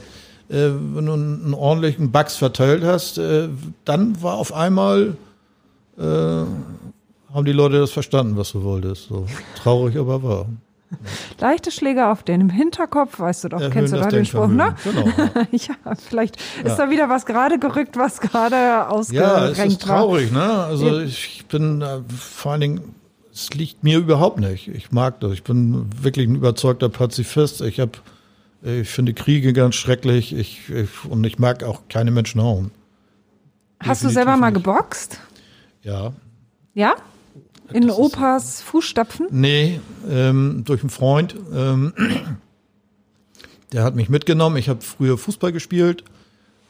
[0.48, 3.48] äh, wenn du einen ordentlichen Bugs verteilt hast, äh,
[3.84, 5.16] dann war auf einmal,
[5.98, 9.08] äh, haben die Leute das verstanden, was du wolltest.
[9.08, 9.26] So
[9.62, 10.46] traurig, aber wahr.
[11.40, 14.76] Leichte Schläge auf den Hinterkopf, weißt du doch, Erhöhen kennst du doch den Spruch, ne?
[14.84, 15.04] Genau.
[15.50, 16.70] ja, vielleicht ja.
[16.70, 19.42] ist da wieder was gerade gerückt, was gerade ausgerenkt war.
[19.42, 20.42] Ja, es ist traurig, ne?
[20.42, 22.94] Also ich bin äh, vor allen Dingen,
[23.36, 24.68] es liegt mir überhaupt nicht.
[24.68, 25.32] Ich mag das.
[25.32, 27.60] Ich bin wirklich ein überzeugter Pazifist.
[27.60, 27.92] Ich habe,
[28.62, 30.34] ich finde Kriege ganz schrecklich.
[30.34, 32.70] Ich, ich, und ich mag auch keine Menschen hauen.
[33.80, 34.64] Hast du selber mal nicht.
[34.64, 35.20] geboxt?
[35.82, 36.12] Ja.
[36.74, 36.94] Ja?
[37.72, 39.26] In Das Opas Fußstapfen?
[39.30, 41.34] Nee, ähm, durch einen Freund.
[41.52, 41.92] Ähm,
[43.72, 44.56] der hat mich mitgenommen.
[44.56, 46.04] Ich habe früher Fußball gespielt.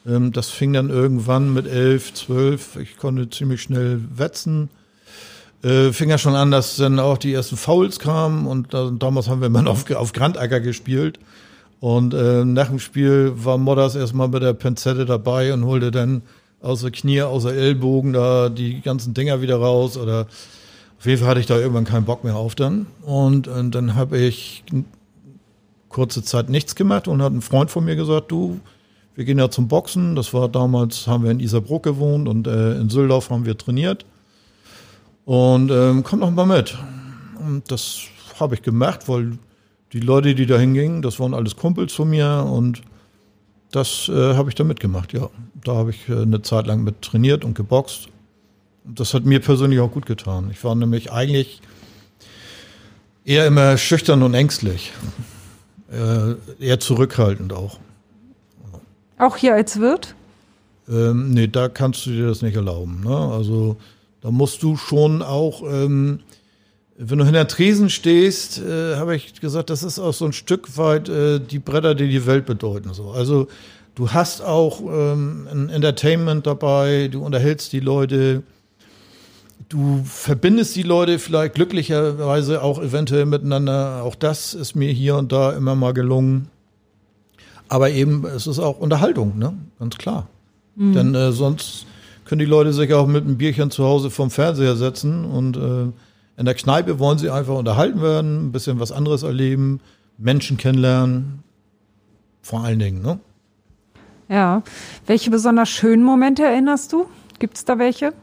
[0.05, 2.75] Ähm, das fing dann irgendwann mit elf, zwölf.
[2.77, 4.69] Ich konnte ziemlich schnell wetzen.
[5.63, 8.47] Äh, fing ja schon an, dass dann auch die ersten Fouls kamen.
[8.47, 11.19] Und da, damals haben wir immer auf, auf Grandacker gespielt.
[11.79, 16.23] Und äh, nach dem Spiel war Modders erstmal mit der Pinzette dabei und holte dann
[16.61, 19.97] außer Knie, außer Ellbogen da die ganzen Dinger wieder raus.
[19.97, 20.27] Oder
[20.97, 22.87] auf jeden Fall hatte ich da irgendwann keinen Bock mehr auf dann.
[23.03, 24.63] Und, und dann habe ich
[25.89, 28.59] kurze Zeit nichts gemacht und hat ein Freund von mir gesagt, du,
[29.15, 30.15] wir gehen ja zum Boxen.
[30.15, 34.05] Das war damals, haben wir in Isarbruck gewohnt und äh, in Süldorf haben wir trainiert.
[35.25, 36.77] Und ähm, komm noch mal mit.
[37.39, 38.01] Und das
[38.39, 39.37] habe ich gemacht, weil
[39.93, 42.81] die Leute, die da hingingen, das waren alles Kumpels von mir und
[43.71, 45.29] das äh, habe ich da mitgemacht, ja.
[45.63, 48.07] Da habe ich äh, eine Zeit lang mit trainiert und geboxt.
[48.85, 50.49] Und das hat mir persönlich auch gut getan.
[50.51, 51.61] Ich war nämlich eigentlich
[53.25, 54.93] eher immer schüchtern und ängstlich.
[55.91, 57.79] Äh, eher zurückhaltend auch.
[59.17, 60.15] Auch hier als Wirt?
[60.89, 63.01] Ähm, nee, da kannst du dir das nicht erlauben.
[63.03, 63.15] Ne?
[63.15, 63.77] Also
[64.21, 66.19] da musst du schon auch, ähm,
[66.97, 70.77] wenn du hinter Tresen stehst, äh, habe ich gesagt, das ist auch so ein Stück
[70.77, 72.93] weit äh, die Bretter, die die Welt bedeuten.
[72.93, 73.11] So.
[73.11, 73.47] Also
[73.95, 78.41] du hast auch ähm, ein Entertainment dabei, du unterhältst die Leute,
[79.69, 84.01] du verbindest die Leute vielleicht glücklicherweise auch eventuell miteinander.
[84.03, 86.49] Auch das ist mir hier und da immer mal gelungen.
[87.69, 89.53] Aber eben, es ist auch Unterhaltung, ne?
[89.77, 90.27] Ganz klar.
[90.79, 91.87] Denn äh, sonst
[92.25, 95.87] können die Leute sich auch mit einem Bierchen zu Hause vom Fernseher setzen und äh,
[96.37, 99.79] in der Kneipe wollen sie einfach unterhalten werden, ein bisschen was anderes erleben,
[100.17, 101.43] Menschen kennenlernen.
[102.41, 103.19] Vor allen Dingen, ne?
[104.29, 104.61] Ja.
[105.05, 107.07] Welche besonders schönen Momente erinnerst du?
[107.39, 108.13] Gibt es da welche?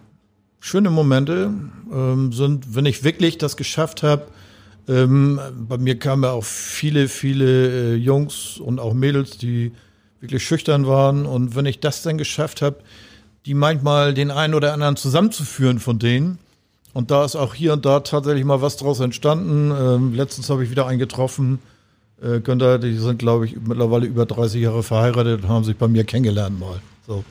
[0.61, 1.53] Schöne Momente
[1.93, 4.27] ähm, sind, wenn ich wirklich das geschafft habe.
[4.89, 9.73] Ähm, bei mir kamen ja auch viele, viele äh, Jungs und auch Mädels, die
[10.21, 11.27] wirklich schüchtern waren.
[11.27, 12.79] Und wenn ich das dann geschafft habe,
[13.47, 16.39] die manchmal den einen oder anderen zusammenzuführen von denen.
[16.95, 19.71] Und da ist auch hier und da tatsächlich mal was draus entstanden.
[19.71, 21.59] Ähm, letztens habe ich wieder einen getroffen.
[22.23, 25.89] Äh, Günther, die sind, glaube ich, mittlerweile über 30 Jahre verheiratet und haben sich bei
[25.89, 26.81] mir kennengelernt mal.
[27.07, 27.25] So.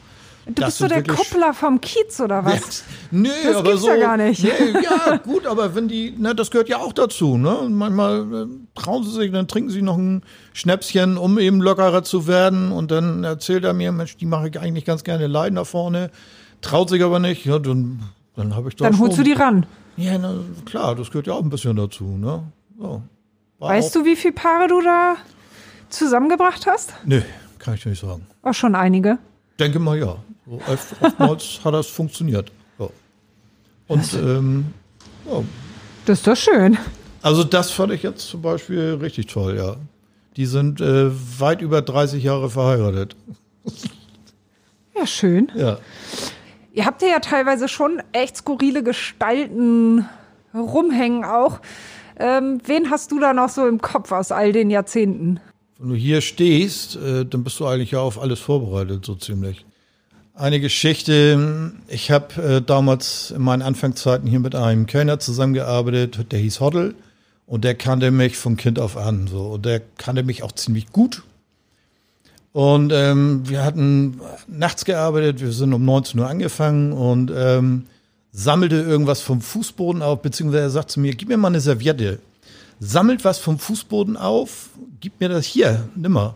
[0.46, 2.84] Du Das bist so der Kuppler vom Kiez oder was?
[3.12, 3.88] Nee, Das aber gibt's so.
[3.88, 4.44] ja gar nicht.
[4.44, 4.50] Nee,
[4.84, 7.58] ja, gut, aber wenn die, ne, das gehört ja auch dazu, ne?
[7.58, 8.46] Und manchmal äh,
[8.76, 12.74] trauen sie sich, dann trinken sie noch ein Schnäpschen, um eben lockerer zu werden.
[12.74, 16.12] Und dann erzählt er mir, Mensch, die mache ich eigentlich ganz gerne leiden da vorne.
[16.62, 17.46] Traut sich aber nicht.
[17.46, 18.02] Ja, dann,
[18.36, 19.66] dann habe ich doch Dann holst du die ran.
[19.98, 22.44] Ja, na, klar, das gehört ja auch ein bisschen dazu, ne?
[22.80, 23.02] So.
[23.60, 25.16] Weißt du, wie viele Paare du da
[25.90, 26.94] zusammengebracht hast?
[27.06, 27.24] Nee,
[27.60, 28.26] kann ich nicht sagen.
[28.42, 29.20] Auch schon einige.
[29.60, 30.18] Denke mal ja.
[30.46, 32.52] So, oft- oftmals hat das funktioniert.
[32.80, 32.90] Ja.
[33.88, 34.66] Und ähm,
[35.30, 35.42] ja,
[36.06, 36.78] Das ist doch schön.
[37.22, 39.76] Also das fand ich jetzt zum Beispiel richtig toll, ja.
[40.36, 43.16] Die sind äh, weit über 30 Jahre verheiratet.
[44.96, 45.52] Ja, schön.
[45.56, 45.78] Ja.
[46.74, 50.10] Ihr habt ja teilweise schon echt skurrile Gestalten
[50.56, 51.60] rumhängen auch.
[52.20, 55.40] Ähm, wen hast du da noch so im Kopf aus all den Jahrzehnten?
[55.78, 59.66] Wenn du hier stehst, äh, dann bist du eigentlich ja auf alles vorbereitet, so ziemlich.
[60.34, 66.40] Eine Geschichte, ich habe äh, damals in meinen Anfangszeiten hier mit einem Kellner zusammengearbeitet, der
[66.40, 66.96] hieß Hoddle
[67.46, 69.28] und der kannte mich von Kind auf an.
[69.28, 69.42] So.
[69.42, 71.22] Und der kannte mich auch ziemlich gut.
[72.54, 77.86] Und ähm, wir hatten nachts gearbeitet, wir sind um 19 Uhr angefangen und ähm,
[78.32, 82.20] sammelte irgendwas vom Fußboden auf, beziehungsweise er sagt zu mir, gib mir mal eine Serviette.
[82.80, 86.36] Sammelt was vom Fußboden auf, gib mir das hier, nimmer.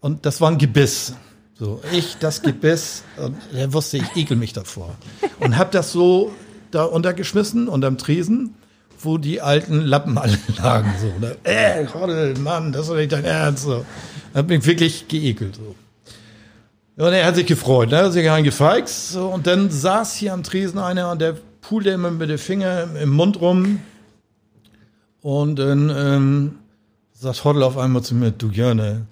[0.00, 1.14] Und das war ein Gebiss.
[1.58, 4.94] So, ich das Gebiss, und er wusste, ich ekel mich davor.
[5.40, 6.32] Und hab das so
[6.70, 8.54] da untergeschmissen unterm Tresen,
[9.02, 10.92] wo die alten Lappen alle lagen.
[11.00, 11.36] So, ne?
[11.44, 13.64] Äh, Hoddle, Mann, das ist doch nicht dein Ernst.
[13.64, 13.84] So.
[14.34, 15.56] Hat mich wirklich geekelt.
[15.56, 15.74] So.
[17.04, 17.98] Und er hat sich gefreut, ne?
[17.98, 19.10] hat sich reingefeixt.
[19.12, 22.96] So, und dann saß hier am Tresen einer und der pulte immer mit den Fingern
[22.96, 23.80] im Mund rum.
[25.22, 26.58] Und dann ähm,
[27.12, 29.06] sagt Hoddle auf einmal zu mir, du Jörne,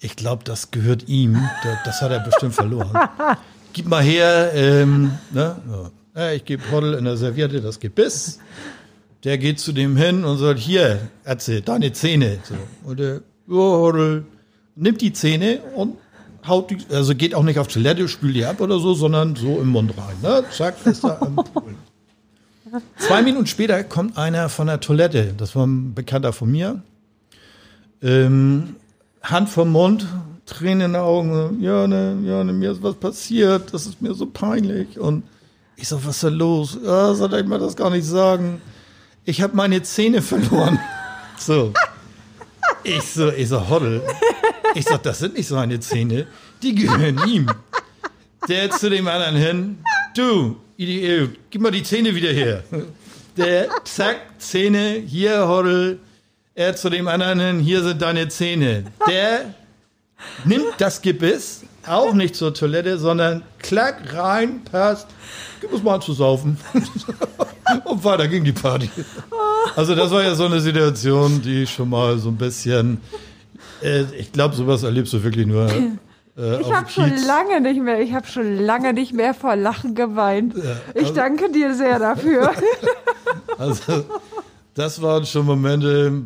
[0.00, 1.34] ich glaube, das gehört ihm.
[1.62, 2.90] Da- Das hat er bestimmt verloren.
[3.72, 5.56] Gib mal her, ähm, ne?
[6.14, 8.38] Ja, ich gebe Hoddle in der Serviette das Gebiss.
[9.24, 12.38] Der geht zu dem hin und sagt, hier, erzähl, deine Zähne.
[12.44, 12.54] So.
[12.88, 13.22] Und der,
[14.76, 15.96] nimmt die Zähne und
[16.46, 19.60] haut die, also geht auch nicht auf Toilette, spült die ab oder so, sondern so
[19.60, 20.16] im Mund rein.
[20.22, 20.44] Ne?
[20.50, 21.74] Zack, ist da am Pool.
[22.98, 26.82] Zwei Minuten später kommt einer von der Toilette, das war ein Bekannter von mir.
[28.02, 28.76] Ähm,
[29.22, 30.06] Hand vom Mund,
[30.44, 31.62] Tränen in den Augen.
[31.62, 33.72] Ja, ne, ja, ne, mir ist was passiert.
[33.72, 34.98] Das ist mir so peinlich.
[34.98, 35.22] Und
[35.76, 36.78] ich so, was ist da los?
[36.84, 38.60] Ja, soll ich mal das gar nicht sagen?
[39.24, 40.78] Ich habe meine Zähne verloren.
[41.36, 41.72] So.
[42.84, 44.00] Ich so, ich so, Hoddel.
[44.76, 46.28] Ich sag, das sind nicht seine Zähne.
[46.62, 47.50] Die gehören ihm.
[48.48, 49.78] Der zu dem anderen hin.
[50.16, 52.62] Du, Idiot, gib mal die Zähne wieder her.
[53.36, 55.98] Der, zack, Zähne, hier, Hoddel.
[56.54, 58.84] Er zu dem anderen hin, hier sind deine Zähne.
[59.08, 59.54] Der
[60.44, 65.06] nimmt das Gebiss auch nicht zur Toilette, sondern klack rein, passt.
[65.60, 66.58] Gib uns mal zu saufen.
[67.84, 68.90] Und weiter ging die Party.
[69.76, 73.00] Also das war ja so eine Situation, die schon mal so ein bisschen,
[73.82, 75.68] äh, ich glaube, sowas erlebst du wirklich nur.
[76.36, 79.94] Äh, ich habe schon lange nicht mehr, ich habe schon lange nicht mehr vor Lachen
[79.94, 80.54] geweint.
[80.56, 82.52] Ja, also, ich danke dir sehr dafür.
[83.56, 84.04] Also
[84.74, 86.22] das waren schon Momente,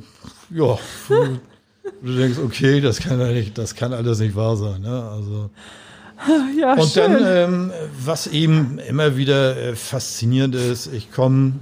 [0.49, 0.79] ja,
[2.03, 4.83] du denkst, okay, das kann, nicht, das kann alles nicht wahr sein.
[4.83, 5.09] Ne?
[5.11, 5.51] Also,
[6.61, 7.13] ja, und schön.
[7.13, 7.73] dann, ähm,
[8.05, 11.55] was eben immer wieder äh, faszinierend ist, ich komme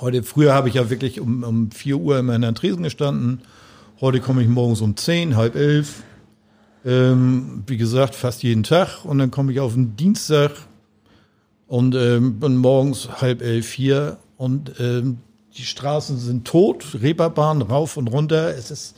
[0.00, 3.40] heute, früher habe ich ja wirklich um, um 4 Uhr immer in der Tresen gestanden.
[4.00, 6.02] Heute komme ich morgens um 10, halb elf.
[6.84, 9.04] Ähm, wie gesagt, fast jeden Tag.
[9.04, 10.52] Und dann komme ich auf den Dienstag
[11.66, 14.18] und ähm, bin morgens halb elf hier.
[14.36, 15.18] Und ähm,
[15.56, 18.56] die Straßen sind tot, Reeperbahn rauf und runter.
[18.56, 18.96] Es ist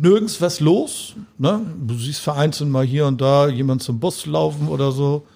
[0.00, 1.14] nirgends was los.
[1.38, 1.60] Ne?
[1.86, 5.26] Du siehst vereinzelt mal hier und da jemand zum Bus laufen oder so.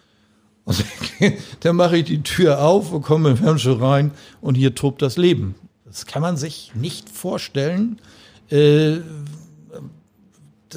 [0.64, 0.84] Und
[1.60, 5.16] dann mache ich die Tür auf und komme im Fernseher rein und hier tobt das
[5.16, 5.54] Leben.
[5.84, 8.00] Das kann man sich nicht vorstellen.
[8.48, 8.98] Äh,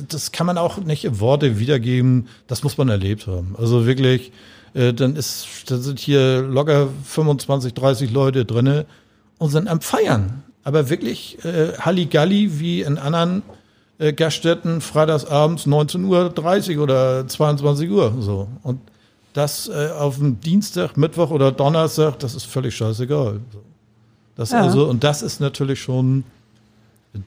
[0.10, 2.28] das kann man auch nicht in Worte wiedergeben.
[2.48, 3.56] Das muss man erlebt haben.
[3.58, 4.34] Also wirklich,
[4.74, 8.86] äh, dann ist, da sind hier locker 25, 30 Leute drinne
[9.38, 10.44] und sind am Feiern.
[10.64, 13.44] Aber wirklich äh, Halligalli wie in anderen
[13.98, 18.14] äh, Gaststätten freitagsabends 19.30 Uhr oder 22 Uhr.
[18.20, 18.48] So.
[18.64, 18.80] Und
[19.34, 23.42] das äh, auf dem Dienstag, Mittwoch oder Donnerstag, das ist völlig scheißegal.
[24.36, 24.62] Das ja.
[24.62, 26.24] also, und das ist natürlich schon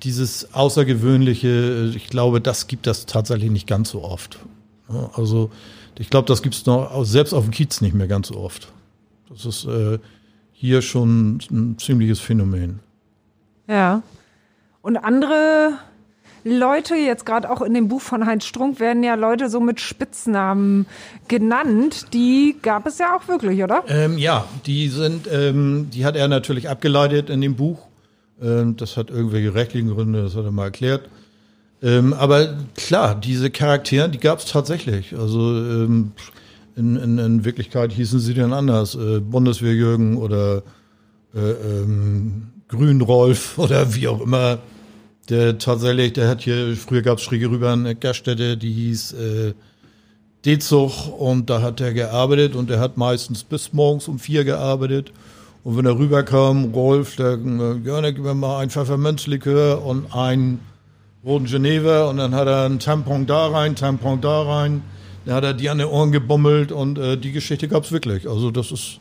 [0.02, 4.38] dieses Außergewöhnliche, äh, ich glaube, das gibt das tatsächlich nicht ganz so oft.
[5.14, 5.50] Also
[5.98, 8.72] ich glaube, das gibt es noch selbst auf dem Kiez nicht mehr ganz so oft.
[9.28, 9.98] Das ist äh,
[10.52, 12.80] hier schon ein ziemliches Phänomen.
[13.68, 14.02] Ja.
[14.80, 15.72] Und andere
[16.48, 19.80] Leute, jetzt gerade auch in dem Buch von Heinz Strunk, werden ja Leute so mit
[19.80, 20.86] Spitznamen
[21.28, 22.06] genannt.
[22.12, 23.84] Die gab es ja auch wirklich, oder?
[23.88, 27.78] Ähm, ja, die sind, ähm, die hat er natürlich abgeleitet in dem Buch.
[28.40, 31.08] Ähm, das hat irgendwelche rechtlichen Gründe, das hat er mal erklärt.
[31.82, 35.16] Ähm, aber klar, diese Charaktere, die gab es tatsächlich.
[35.16, 36.12] Also ähm,
[36.76, 38.94] in, in, in, Wirklichkeit hießen sie dann anders.
[38.94, 40.62] Äh, Bundeswehr-Jürgen oder
[41.34, 44.58] äh, ähm, Grün-Rolf oder wie auch immer.
[45.28, 49.54] Der tatsächlich, der hat hier, früher gab es schräge rüber eine Gaststätte, die hieß äh,
[50.44, 55.12] D-Zug und da hat er gearbeitet und er hat meistens bis morgens um vier gearbeitet.
[55.64, 60.60] Und wenn er rüberkam, Rolf, der, äh, gerne gib mir mal ein Pfefferminzlikör und ein
[61.24, 64.82] roten Geneva und dann hat er einen Tampon da rein, Tampon da rein.
[65.26, 68.26] Dann hat er die an den Ohren gebummelt und äh, die Geschichte gab's wirklich.
[68.26, 69.00] Also das ist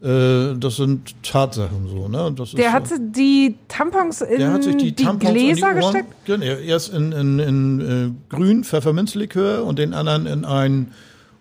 [0.00, 2.32] das sind Tatsachen so, ne?
[2.36, 5.80] Das der hat so, die Tampons in der hat sich die, die Tampons Gläser die
[5.80, 6.14] gesteckt?
[6.24, 10.92] Genau, erst in, in, in äh, grün Pfefferminzlikör und den anderen in einen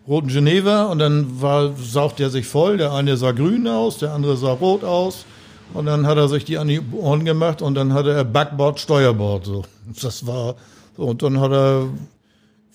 [0.07, 2.77] roten Geneva und dann war, saugt er sich voll.
[2.77, 5.25] Der eine sah grün aus, der andere sah rot aus.
[5.73, 8.79] Und dann hat er sich die an die Ohren gemacht und dann hatte er Backboard,
[8.79, 9.45] Steuerbord.
[9.45, 9.63] So.
[10.01, 10.55] Das war
[10.95, 11.03] so.
[11.03, 11.89] Und dann hat er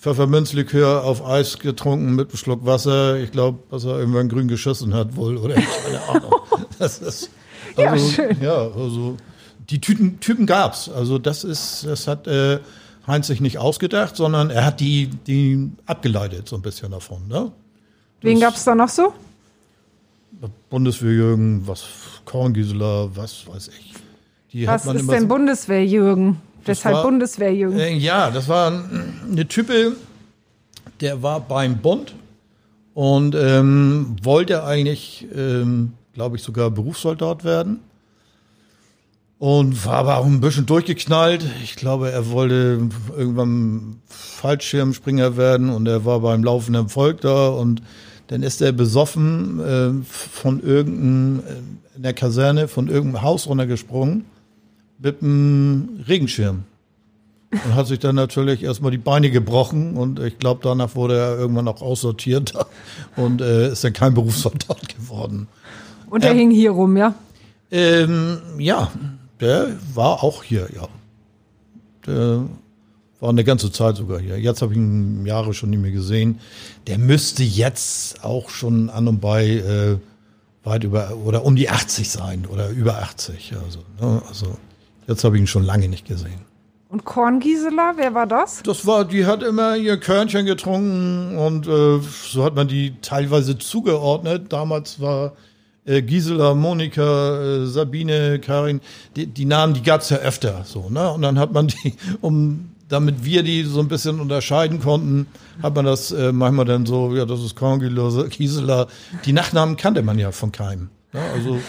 [0.03, 3.15] Pfefferminzlikör auf Eis getrunken mit einem Schluck Wasser.
[3.19, 6.33] Ich glaube, dass er irgendwann grün geschossen hat wohl oder keine Ahnung.
[6.79, 7.29] Das ist
[7.77, 8.41] also, ja, schön.
[8.41, 9.15] ja, also
[9.69, 10.89] die Typen, Typen gab's.
[10.89, 12.59] Also das ist, das hat äh,
[13.07, 17.27] Heinz sich nicht ausgedacht, sondern er hat die, die abgeleitet so ein bisschen davon.
[17.29, 17.51] Ne?
[18.21, 19.13] Wen gab's da noch so?
[20.69, 21.85] Bundeswehrjürgen, was
[22.25, 23.93] Korngisela, was weiß ich.
[24.51, 26.41] Die was ist denn Bundeswehrjürgen?
[26.67, 27.79] Deshalb war, Bundeswehrjugend.
[27.79, 28.71] Äh, ja, das war
[29.29, 29.95] eine Type,
[31.01, 32.13] der war beim Bund
[32.93, 37.79] und ähm, wollte eigentlich, ähm, glaube ich, sogar Berufssoldat werden.
[39.39, 41.45] Und war aber auch ein bisschen durchgeknallt.
[41.63, 42.87] Ich glaube, er wollte
[43.17, 47.81] irgendwann Fallschirmspringer werden und er war beim laufenden Volk da und
[48.27, 54.23] dann ist er besoffen äh, von irgendeinem, äh, in der Kaserne, von irgendeinem Haus runtergesprungen
[54.99, 56.63] mit einem Regenschirm.
[57.51, 61.37] Und hat sich dann natürlich erstmal die Beine gebrochen und ich glaube, danach wurde er
[61.37, 62.53] irgendwann auch aussortiert
[63.15, 65.47] und äh, ist dann kein Berufssoldat geworden.
[66.09, 67.13] Und der ähm, hing hier rum, ja?
[67.69, 68.91] Ähm, ja,
[69.39, 70.87] der war auch hier, ja.
[72.05, 72.45] Der
[73.19, 74.37] War eine ganze Zeit sogar hier.
[74.39, 76.39] Jetzt habe ich ihn Jahre schon nicht mehr gesehen.
[76.87, 79.97] Der müsste jetzt auch schon an und bei äh,
[80.63, 83.53] weit über oder um die 80 sein oder über 80.
[83.63, 84.21] Also, ne?
[84.27, 84.57] also
[85.07, 86.41] jetzt habe ich ihn schon lange nicht gesehen.
[86.89, 88.61] Und Korngisela, wer war das?
[88.61, 93.57] Das war, die hat immer ihr Körnchen getrunken und äh, so hat man die teilweise
[93.57, 94.53] zugeordnet.
[94.53, 95.33] Damals war
[95.85, 98.79] äh, Gisela, Monika, äh, Sabine, Karin,
[99.15, 101.11] die, die Namen, die gab's ja öfter so, ne?
[101.11, 105.25] Und dann hat man die, um damit wir die so ein bisschen unterscheiden konnten,
[105.63, 108.85] hat man das äh, manchmal dann so, ja, das ist Korngila, Gisela.
[109.25, 110.89] Die Nachnamen kannte man ja von keinem.
[111.13, 111.21] Ne?
[111.33, 111.59] Also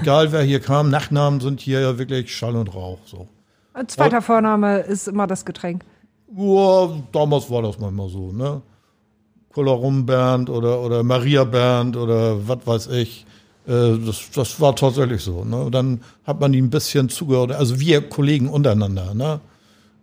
[0.00, 3.00] egal wer hier kam, Nachnamen sind hier ja wirklich Schall und Rauch.
[3.04, 3.28] So.
[3.74, 5.84] Ein zweiter Vorname ist immer das Getränk.
[6.36, 8.62] Ja, damals war das manchmal so, ne?
[9.52, 13.24] Kolarum Bernd oder, oder Maria Bernd oder was weiß ich.
[13.66, 15.44] Äh, das, das war tatsächlich so.
[15.44, 15.64] Ne?
[15.64, 19.40] Und dann hat man die ein bisschen zugehört, also wir Kollegen untereinander, ne?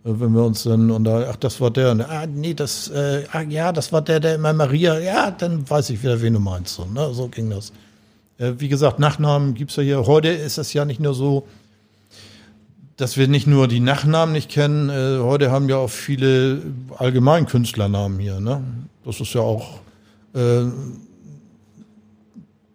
[0.04, 2.88] Äh, wenn wir uns dann und da, ach, das war der, und, ah, nee, das,
[2.88, 6.34] äh, ah, ja, das war der, der immer Maria, ja, dann weiß ich wieder, wen
[6.34, 6.74] du meinst.
[6.74, 7.12] So, ne?
[7.12, 7.72] so ging das.
[8.38, 10.06] Äh, wie gesagt, Nachnamen gibt's ja hier.
[10.06, 11.46] Heute ist es ja nicht nur so,
[12.96, 16.62] dass wir nicht nur die Nachnamen nicht kennen, äh, heute haben ja auch viele
[16.98, 18.40] allgemein Künstlernamen hier.
[18.40, 18.62] Ne?
[19.04, 19.80] Das ist ja auch
[20.34, 20.64] äh,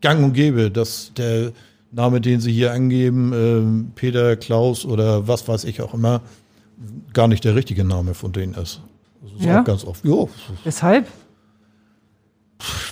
[0.01, 1.51] gang und gäbe, dass der
[1.91, 6.21] Name, den sie hier angeben, äh, Peter, Klaus oder was weiß ich auch immer,
[7.13, 8.81] gar nicht der richtige Name von denen ist.
[9.23, 9.61] Das ist Ja?
[9.61, 10.03] auch ganz oft.
[10.03, 10.29] Jo,
[10.63, 11.07] Weshalb?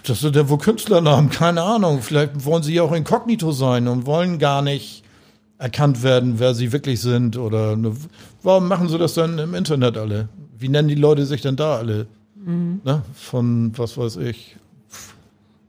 [0.06, 2.02] Das sind ja wohl Künstlernamen, keine Ahnung.
[2.02, 5.04] Vielleicht wollen sie ja auch inkognito sein und wollen gar nicht
[5.58, 7.38] erkannt werden, wer sie wirklich sind.
[7.38, 7.96] Oder ne,
[8.44, 10.30] warum machen sie das dann im Internet alle?
[10.58, 12.08] Wie nennen die Leute sich denn da alle?
[12.46, 13.02] Ne?
[13.16, 14.56] Von was weiß ich.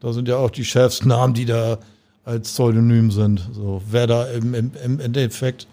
[0.01, 1.79] Da sind ja auch die Chefsnamen, die da
[2.25, 3.49] als Pseudonym sind.
[3.53, 5.67] So, wer da im, im, im Endeffekt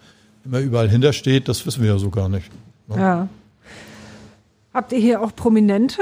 [0.46, 2.50] immer überall hintersteht, das wissen wir ja so gar nicht.
[2.88, 2.96] ne?
[2.96, 3.28] Ja.
[4.72, 6.00] Habt ihr hier auch Prominente?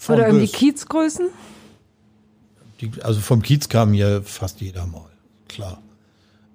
[0.00, 0.46] Von Oder irgendwie.
[0.48, 1.28] Kiezgrößen?
[2.80, 5.10] Die, also vom Kiez kam hier fast jeder mal,
[5.46, 5.82] klar.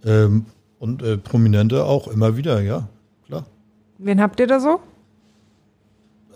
[0.04, 0.48] Ähm,
[0.80, 2.88] und äh, Prominente auch immer wieder, ja,
[3.28, 3.46] klar.
[4.00, 4.80] Wen habt ihr da so?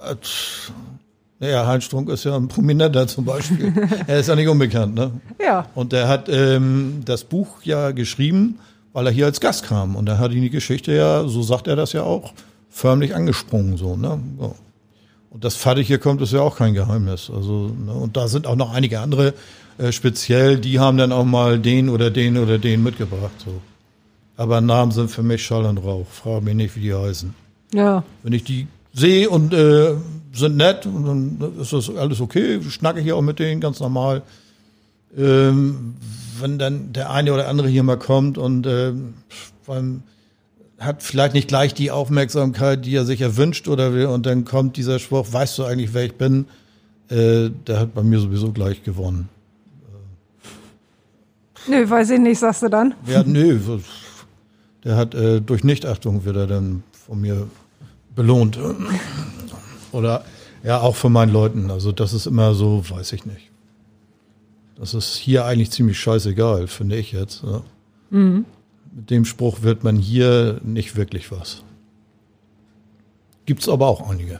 [0.03, 0.17] Äh,
[1.39, 3.73] Naja, Heinz Strunk ist ja ein Prominenter zum Beispiel.
[4.07, 5.09] er ist ja nicht unbekannt, ne?
[5.43, 5.65] Ja.
[5.73, 8.59] Und der hat ähm, das Buch ja geschrieben,
[8.93, 9.95] weil er hier als Gast kam.
[9.95, 12.33] Und da hat ihn die Geschichte ja, so sagt er das ja auch,
[12.69, 14.19] förmlich angesprungen, so, ne?
[14.37, 14.55] So.
[15.29, 17.31] Und das fertig hier kommt, ist ja auch kein Geheimnis.
[17.33, 17.93] Also, ne?
[17.93, 19.33] und da sind auch noch einige andere
[19.77, 23.31] äh, speziell, die haben dann auch mal den oder den oder den mitgebracht.
[23.43, 23.61] So.
[24.35, 26.07] Aber Namen sind für mich Schall und Rauch.
[26.07, 27.33] Frage mich nicht, wie die heißen.
[27.73, 28.03] Ja.
[28.23, 29.95] Wenn ich die sehe und äh,
[30.33, 33.79] sind nett, und dann ist das alles okay, schnacke ich hier auch mit denen ganz
[33.79, 34.23] normal.
[35.17, 35.95] Ähm,
[36.39, 39.15] wenn dann der eine oder andere hier mal kommt und ähm,
[39.65, 40.03] beim,
[40.79, 44.77] hat vielleicht nicht gleich die Aufmerksamkeit, die er sich erwünscht oder will, und dann kommt
[44.77, 46.45] dieser Spruch, weißt du eigentlich, wer ich bin?
[47.09, 49.29] Äh, der hat bei mir sowieso gleich gewonnen.
[51.67, 52.93] Nö, weiß ich nicht, sagst du dann.
[53.05, 53.59] Ja, nö,
[54.83, 57.47] der hat äh, durch Nichtachtung wird er dann von mir
[58.15, 58.57] belohnt.
[59.91, 60.23] Oder
[60.63, 61.69] ja, auch von meinen Leuten.
[61.71, 63.49] Also das ist immer so, weiß ich nicht.
[64.77, 67.43] Das ist hier eigentlich ziemlich scheißegal, finde ich jetzt.
[67.43, 67.61] Ja.
[68.91, 71.63] Mit dem Spruch wird man hier nicht wirklich was.
[73.45, 74.39] Gibt's aber auch einige.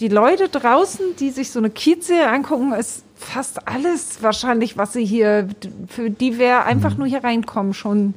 [0.00, 5.04] Die Leute draußen, die sich so eine Kiezserie angucken, ist fast alles wahrscheinlich, was sie
[5.04, 5.48] hier,
[5.88, 8.14] für die wir einfach nur hier reinkommen, schon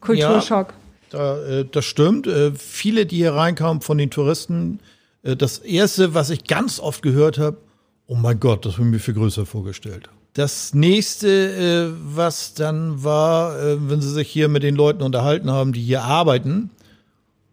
[0.00, 0.74] Kulturschock.
[1.10, 2.26] Da, äh, das stimmt.
[2.26, 4.80] Äh, viele, die hier reinkamen von den Touristen,
[5.22, 7.58] äh, das erste, was ich ganz oft gehört habe,
[8.06, 10.08] oh mein Gott, das habe ich mir viel größer vorgestellt.
[10.38, 15.50] Das nächste, äh, was dann war, äh, wenn sie sich hier mit den Leuten unterhalten
[15.50, 16.70] haben, die hier arbeiten,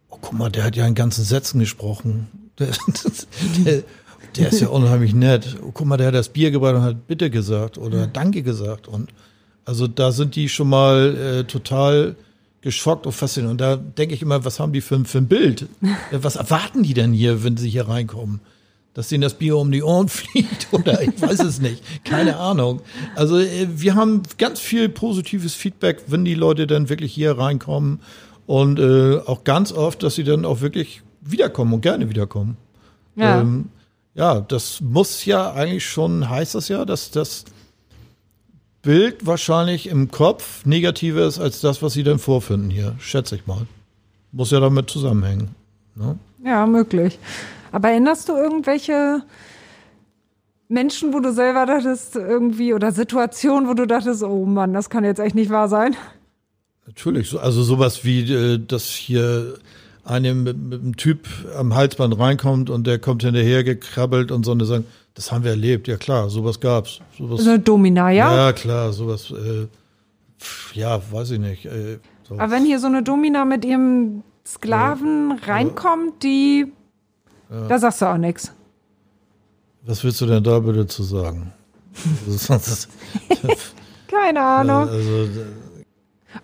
[0.09, 2.27] oh guck mal, der hat ja in ganzen Sätzen gesprochen.
[2.59, 2.67] Der,
[3.65, 3.83] der,
[4.37, 5.57] der ist ja unheimlich nett.
[5.63, 8.87] Oh, guck mal, der hat das Bier gebracht und hat Bitte gesagt oder Danke gesagt.
[8.87, 9.09] Und
[9.65, 12.15] also da sind die schon mal äh, total
[12.61, 13.49] geschockt und fasziniert.
[13.51, 15.67] Und da denke ich immer, was haben die für, ein- für ein Bild?
[16.11, 18.41] Äh, Was erwarten die denn hier, wenn sie hier reinkommen?
[18.95, 21.83] Dass denen das Bier um die Ohren fliegt oder ich weiß es nicht.
[22.03, 22.81] Keine Ahnung.
[23.15, 27.99] Also äh, wir haben ganz viel positives Feedback, wenn die Leute dann wirklich hier reinkommen.
[28.47, 32.57] Und äh, auch ganz oft, dass sie dann auch wirklich wiederkommen und gerne wiederkommen.
[33.15, 33.41] Ja.
[33.41, 33.69] Ähm,
[34.15, 37.45] ja, das muss ja eigentlich schon, heißt das ja, dass das
[38.81, 43.47] Bild wahrscheinlich im Kopf negativer ist als das, was sie dann vorfinden hier, schätze ich
[43.47, 43.67] mal.
[44.31, 45.55] Muss ja damit zusammenhängen.
[45.95, 46.17] Ne?
[46.45, 47.17] Ja, möglich.
[47.75, 49.21] Aber erinnerst du irgendwelche
[50.69, 55.03] Menschen, wo du selber dachtest, irgendwie, oder Situationen, wo du dachtest, oh Mann, das kann
[55.03, 55.93] jetzt echt nicht wahr sein?
[56.87, 59.55] Natürlich, so, also sowas wie, äh, dass hier
[60.05, 61.27] einem mit, mit einem Typ
[61.59, 65.51] am Halsband reinkommt und der kommt hinterher gekrabbelt und so und sagen, das haben wir
[65.51, 67.01] erlebt, ja klar, sowas gab's.
[67.17, 68.33] Sowas, So eine Domina, ja?
[68.33, 69.67] ja, klar, sowas, äh,
[70.39, 71.65] pf, ja, weiß ich nicht.
[71.65, 72.35] Äh, so.
[72.35, 76.71] Aber wenn hier so eine Domina mit ihrem Sklaven reinkommt, die,
[77.49, 78.51] da sagst du auch nichts.
[79.85, 81.51] Was willst du denn da bitte zu sagen?
[82.27, 82.49] Ist-
[84.07, 84.89] Keine Ahnung.
[84.89, 85.27] also,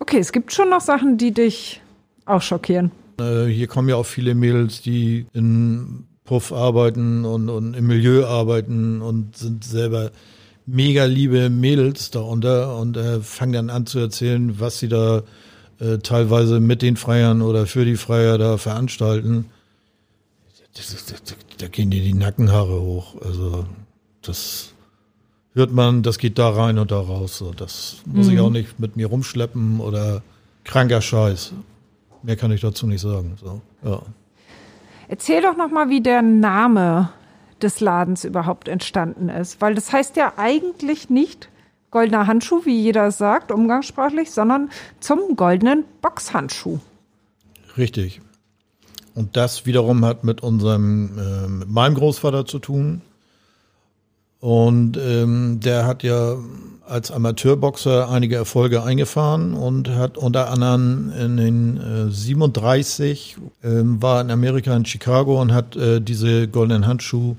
[0.00, 1.80] Okay, es gibt schon noch Sachen, die dich
[2.24, 2.90] auch schockieren.
[3.20, 8.24] äh, hier kommen ja auch viele Mädels, die in Puff arbeiten und, und im Milieu
[8.26, 10.10] arbeiten und sind selber
[10.66, 15.22] mega liebe Mädels darunter und äh, fangen dann an zu erzählen, was sie da
[15.80, 19.46] äh, teilweise mit den Freiern oder für die Freier da veranstalten.
[20.76, 21.22] Das, ist- das,
[21.58, 23.14] da gehen dir die Nackenhaare hoch.
[23.22, 23.66] Also
[24.22, 24.72] das
[25.54, 27.38] hört man, das geht da rein und da raus.
[27.38, 30.22] So, das muss ich auch nicht mit mir rumschleppen oder
[30.64, 31.52] kranker Scheiß.
[32.22, 33.36] Mehr kann ich dazu nicht sagen.
[33.42, 34.00] So, ja.
[35.08, 37.10] Erzähl doch noch mal, wie der Name
[37.60, 41.48] des Ladens überhaupt entstanden ist, weil das heißt ja eigentlich nicht
[41.90, 44.70] goldener Handschuh, wie jeder sagt, umgangssprachlich, sondern
[45.00, 46.78] zum goldenen Boxhandschuh.
[47.76, 48.20] Richtig.
[49.14, 53.02] Und das wiederum hat mit unserem, äh, mit meinem Großvater zu tun.
[54.40, 56.36] Und ähm, der hat ja
[56.86, 61.76] als Amateurboxer einige Erfolge eingefahren und hat unter anderem in den
[62.08, 67.36] äh, 37 ähm, war in Amerika in Chicago und hat äh, diese goldenen Handschuh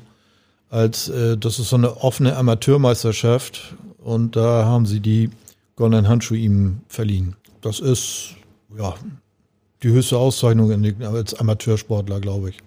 [0.70, 5.30] als äh, das ist so eine offene Amateurmeisterschaft und da haben sie die
[5.76, 7.36] goldenen Handschuhe ihm verliehen.
[7.62, 8.36] Das ist
[8.78, 8.96] ja
[9.84, 12.58] die höchste Auszeichnung in als Amateursportler, glaube ich.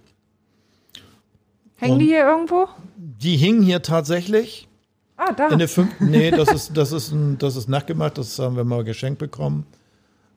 [1.77, 2.69] Hängen die hier irgendwo?
[2.97, 4.69] Die hingen hier tatsächlich
[5.17, 5.49] Ah, da.
[5.49, 6.11] in der fünften.
[6.11, 9.65] Nee, das ist, das ist, ein, das ist nachgemacht, das haben wir mal geschenkt bekommen.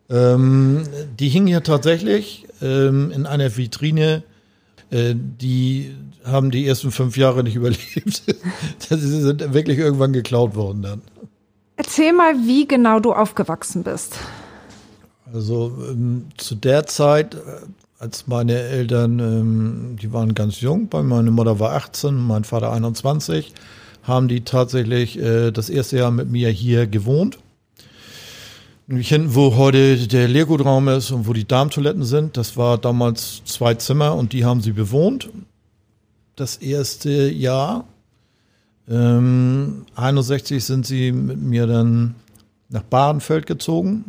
[0.09, 0.83] Ähm,
[1.19, 4.23] die hingen hier tatsächlich ähm, in einer Vitrine.
[4.89, 8.23] Äh, die haben die ersten fünf Jahre nicht überlebt.
[8.89, 11.01] Sie sind wirklich irgendwann geklaut worden dann.
[11.75, 14.17] Erzähl mal, wie genau du aufgewachsen bist.
[15.33, 17.37] Also ähm, zu der Zeit, äh,
[17.99, 22.71] als meine Eltern, ähm, die waren ganz jung, bei meine Mutter war 18, mein Vater
[22.71, 23.53] 21,
[24.03, 27.37] haben die tatsächlich äh, das erste Jahr mit mir hier gewohnt.
[28.87, 33.43] Nämlich hinten, wo heute der Leergutraum ist und wo die Darmtoiletten sind, das war damals
[33.45, 35.29] zwei Zimmer und die haben sie bewohnt.
[36.35, 37.85] Das erste Jahr.
[38.89, 42.15] Ähm, 61 sind sie mit mir dann
[42.69, 44.05] nach Badenfeld gezogen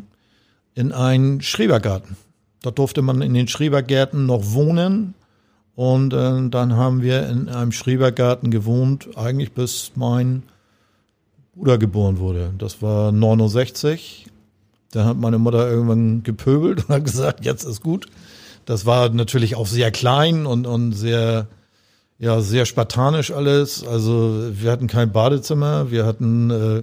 [0.81, 2.17] in einen Schrebergarten.
[2.63, 5.15] Dort durfte man in den Schrebergärten noch wohnen.
[5.77, 10.43] Und äh, dann haben wir in einem Schrebergarten gewohnt, eigentlich bis mein
[11.55, 12.53] Bruder geboren wurde.
[12.59, 14.27] Das war 69.
[14.93, 18.07] Dann hat meine Mutter irgendwann gepöbelt und hat gesagt, jetzt ist gut.
[18.65, 21.47] Das war natürlich auch sehr klein und, und sehr,
[22.19, 23.87] ja, sehr spartanisch alles.
[23.87, 26.83] Also wir hatten kein Badezimmer, wir hatten äh,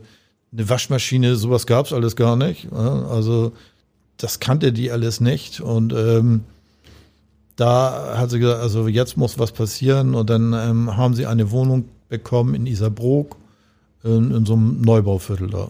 [0.53, 2.71] eine Waschmaschine, sowas gab's alles gar nicht.
[2.71, 3.53] Also
[4.18, 5.61] das kannte die alles nicht.
[5.61, 6.43] Und ähm,
[7.55, 10.15] da hat sie gesagt, also jetzt muss was passieren.
[10.15, 13.38] Und dann ähm, haben sie eine Wohnung bekommen in Isarbrook,
[14.03, 15.70] in, in so einem Neubauviertel da.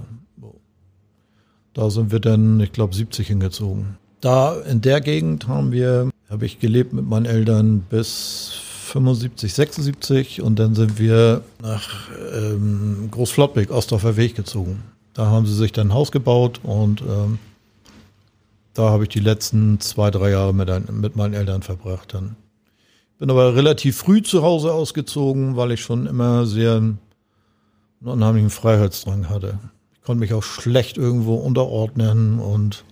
[1.74, 3.98] Da sind wir dann, ich glaube, 70 hingezogen.
[4.20, 8.52] Da in der Gegend haben wir, habe ich gelebt mit meinen Eltern bis
[8.88, 14.82] 75, 76 und dann sind wir nach ähm, Großflottbeck, Ostdorfer Weg gezogen.
[15.14, 17.38] Da haben sie sich dann ein Haus gebaut und ähm,
[18.78, 22.36] da habe ich die letzten zwei, drei Jahre mit, mit meinen Eltern verbracht dann.
[23.18, 27.00] Bin aber relativ früh zu Hause ausgezogen, weil ich schon immer sehr einen
[28.02, 29.58] unheimlichen Freiheitsdrang hatte.
[29.94, 32.84] Ich konnte mich auch schlecht irgendwo unterordnen und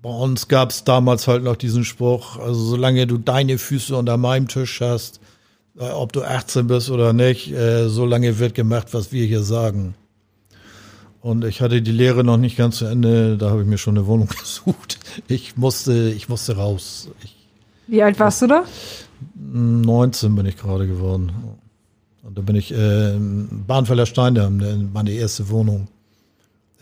[0.00, 4.16] bei uns gab es damals halt noch diesen Spruch, also solange du deine Füße unter
[4.16, 5.20] meinem Tisch hast,
[5.78, 9.94] äh, ob du 18 bist oder nicht, äh, solange wird gemacht, was wir hier sagen.
[11.22, 13.96] Und ich hatte die Lehre noch nicht ganz zu Ende, da habe ich mir schon
[13.96, 14.98] eine Wohnung gesucht.
[15.28, 17.08] Ich musste, ich musste raus.
[17.22, 17.36] Ich,
[17.86, 18.64] Wie alt warst du da?
[19.36, 21.32] 19 bin ich gerade geworden.
[22.24, 25.86] Und da bin ich äh, Bahnfelder Steindamm, ne, meine erste Wohnung.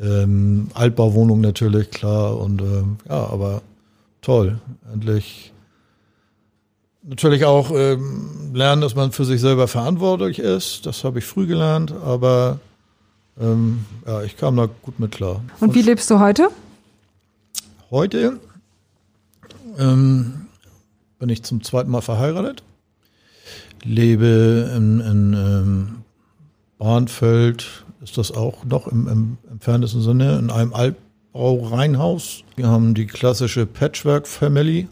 [0.00, 2.38] Ähm, Altbauwohnung natürlich, klar.
[2.38, 3.60] Und ähm, ja, aber
[4.22, 4.58] toll.
[4.90, 5.52] Endlich
[7.02, 10.86] natürlich auch ähm, lernen, dass man für sich selber verantwortlich ist.
[10.86, 12.58] Das habe ich früh gelernt, aber
[13.40, 15.42] ähm, ja, ich kam da gut mit klar.
[15.60, 16.50] Und wie lebst du heute?
[17.90, 18.38] Heute
[19.78, 20.46] ähm,
[21.18, 22.62] bin ich zum zweiten Mal verheiratet,
[23.82, 25.96] lebe in, in ähm,
[26.78, 32.44] Bahnfeld, ist das auch noch im, im entferntesten Sinne, in einem Altbaureihenhaus.
[32.56, 34.88] Wir haben die klassische Patchwork-Family.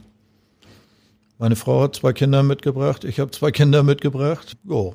[1.39, 4.57] Meine Frau hat zwei Kinder mitgebracht, ich habe zwei Kinder mitgebracht.
[4.65, 4.95] Jo.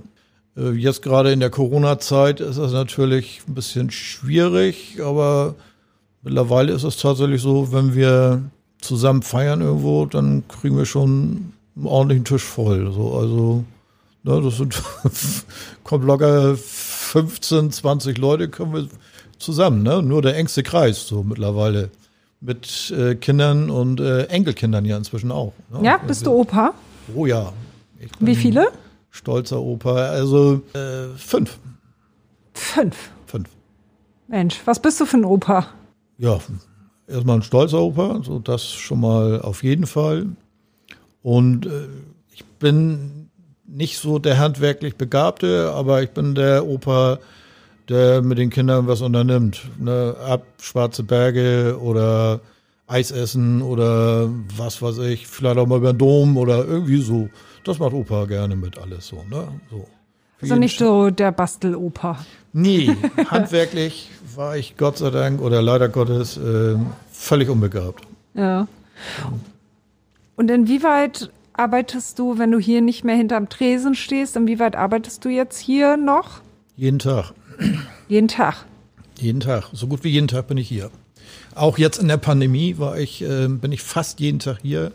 [0.58, 5.56] Äh, jetzt gerade in der Corona-Zeit ist das natürlich ein bisschen schwierig, aber
[6.22, 8.44] mittlerweile ist es tatsächlich so, wenn wir
[8.80, 12.92] zusammen feiern irgendwo, dann kriegen wir schon einen ordentlichen Tisch voll.
[12.94, 13.64] So, also,
[14.24, 14.82] ne, das sind
[15.84, 18.88] kommt locker 15, 20 Leute kommen wir
[19.40, 20.02] zusammen, ne?
[20.02, 21.90] Nur der engste Kreis so mittlerweile
[22.42, 25.54] mit äh, Kindern und äh, Enkelkindern ja inzwischen auch.
[25.72, 25.86] Ne?
[25.86, 26.74] Ja, bist du Opa?
[27.16, 27.54] Oh ja.
[28.20, 28.68] Wie viele?
[29.14, 29.94] Stolzer Opa.
[30.08, 31.60] Also äh, fünf.
[32.54, 33.12] Fünf?
[33.28, 33.48] Fünf.
[34.28, 35.68] Mensch, was bist du für ein Opa?
[36.18, 36.40] Ja,
[37.08, 40.26] erstmal ein stolzer Opa, so das schon mal auf jeden Fall.
[41.22, 41.88] Und äh,
[42.34, 43.30] ich bin
[43.68, 47.20] nicht so der handwerklich Begabte, aber ich bin der Opa,
[47.90, 49.62] der mit den Kindern was unternimmt.
[49.80, 50.16] Ne?
[50.26, 52.42] Ab Schwarze Berge oder
[52.88, 57.30] Eis essen oder was weiß ich, vielleicht auch mal über den Dom oder irgendwie so.
[57.64, 59.24] Das macht Opa gerne mit alles so.
[59.30, 59.48] Ne?
[59.70, 59.88] so.
[60.42, 62.26] Also nicht so der Bastelopa.
[62.52, 62.96] Nee,
[63.30, 66.76] handwerklich war ich Gott sei Dank oder leider Gottes äh,
[67.12, 68.04] völlig unbegabt.
[68.34, 68.68] Ja.
[70.36, 75.30] Und inwieweit arbeitest du, wenn du hier nicht mehr hinterm Tresen stehst, inwieweit arbeitest du
[75.30, 76.42] jetzt hier noch?
[76.76, 77.34] Jeden Tag.
[78.08, 78.66] Jeden Tag.
[79.20, 79.70] Jeden Tag.
[79.72, 80.90] So gut wie jeden Tag bin ich hier.
[81.56, 84.92] Auch jetzt in der Pandemie war ich, äh, bin ich fast jeden Tag hier.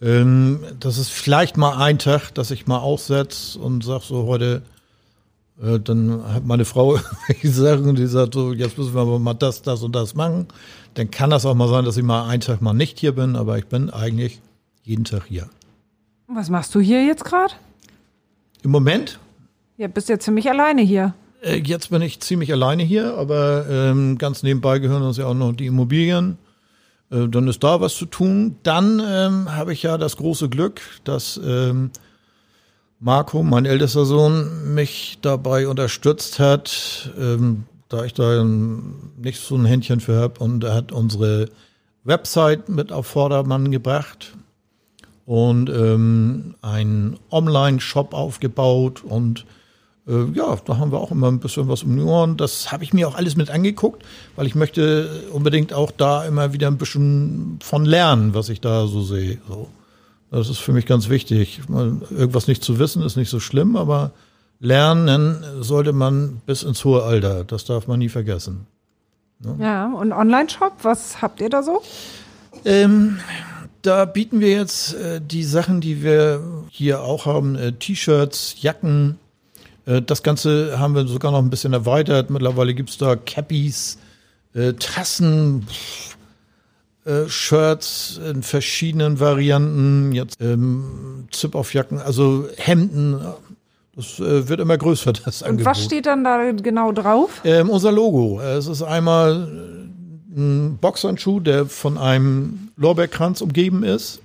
[0.00, 4.62] Ähm, das ist vielleicht mal ein Tag, dass ich mal aussetze und sag so heute,
[5.60, 9.34] äh, dann hat meine Frau welche Sachen, die sagt so, jetzt müssen wir aber mal
[9.34, 10.46] das, das und das machen.
[10.94, 13.36] Dann kann das auch mal sein, dass ich mal einen Tag mal nicht hier bin,
[13.36, 14.40] aber ich bin eigentlich
[14.82, 15.48] jeden Tag hier.
[16.28, 17.54] Was machst du hier jetzt gerade?
[18.62, 19.18] Im Moment?
[19.76, 21.14] Ja, bist ja ziemlich alleine hier.
[21.42, 25.34] Äh, jetzt bin ich ziemlich alleine hier, aber ähm, ganz nebenbei gehören uns ja auch
[25.34, 26.38] noch die Immobilien.
[27.10, 28.56] Äh, dann ist da was zu tun.
[28.62, 31.90] Dann ähm, habe ich ja das große Glück, dass ähm,
[33.00, 39.64] Marco, mein ältester Sohn, mich dabei unterstützt hat, ähm, da ich da nicht so ein
[39.64, 40.42] Händchen für habe.
[40.42, 41.48] Und er hat unsere
[42.04, 44.34] Website mit auf Vordermann gebracht
[45.26, 49.44] und ähm, einen Online-Shop aufgebaut und
[50.08, 52.36] ja, da haben wir auch immer ein bisschen was um die Ohren.
[52.36, 54.04] Das habe ich mir auch alles mit angeguckt,
[54.36, 58.86] weil ich möchte unbedingt auch da immer wieder ein bisschen von lernen, was ich da
[58.86, 59.38] so sehe.
[59.48, 59.68] So.
[60.30, 61.60] Das ist für mich ganz wichtig.
[61.68, 64.12] Irgendwas nicht zu wissen ist nicht so schlimm, aber
[64.60, 67.44] lernen sollte man bis ins hohe Alter.
[67.44, 68.66] Das darf man nie vergessen.
[69.40, 69.56] Ne?
[69.60, 71.82] Ja, und Online-Shop, was habt ihr da so?
[72.64, 73.18] Ähm,
[73.82, 79.18] da bieten wir jetzt äh, die Sachen, die wir hier auch haben, äh, T-Shirts, Jacken.
[79.88, 82.30] Äh, das Ganze haben wir sogar noch ein bisschen erweitert.
[82.30, 83.98] Mittlerweile gibt es da Cappies,
[84.54, 85.66] äh, Tassen,
[87.04, 93.20] äh, Shirts in verschiedenen Varianten, jetzt ähm, Zip-Off-Jacken, also Hemden.
[93.96, 97.40] Das äh, wird immer größer, das Und was steht dann da genau drauf?
[97.44, 98.40] Ähm, unser Logo.
[98.40, 99.48] Es ist einmal
[100.36, 104.20] ein Boxhandschuh, der von einem Lorbeerkranz umgeben ist.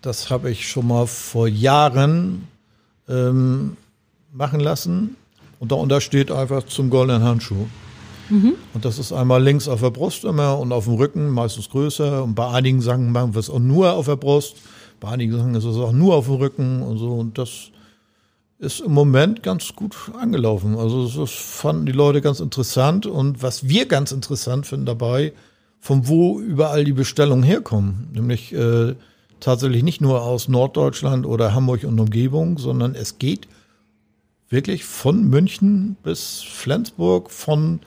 [0.00, 2.48] Das habe ich schon mal vor Jahren
[3.06, 3.76] ähm,
[4.32, 5.16] machen lassen.
[5.58, 7.66] Und darunter steht einfach zum goldenen Handschuh.
[8.30, 8.54] Mhm.
[8.72, 12.22] Und das ist einmal links auf der Brust immer und auf dem Rücken, meistens größer.
[12.22, 14.56] Und bei einigen Sachen machen wir es auch nur auf der Brust.
[15.00, 17.12] Bei einigen Sachen ist es auch nur auf dem Rücken und so.
[17.12, 17.70] Und das
[18.58, 20.76] ist im Moment ganz gut angelaufen.
[20.76, 23.06] Also das fanden die Leute ganz interessant.
[23.06, 25.32] Und was wir ganz interessant finden dabei,
[25.80, 28.08] von wo überall die Bestellungen herkommen.
[28.12, 28.94] Nämlich äh,
[29.40, 33.48] tatsächlich nicht nur aus Norddeutschland oder Hamburg und Umgebung, sondern es geht
[34.50, 37.80] wirklich von München bis Flensburg, von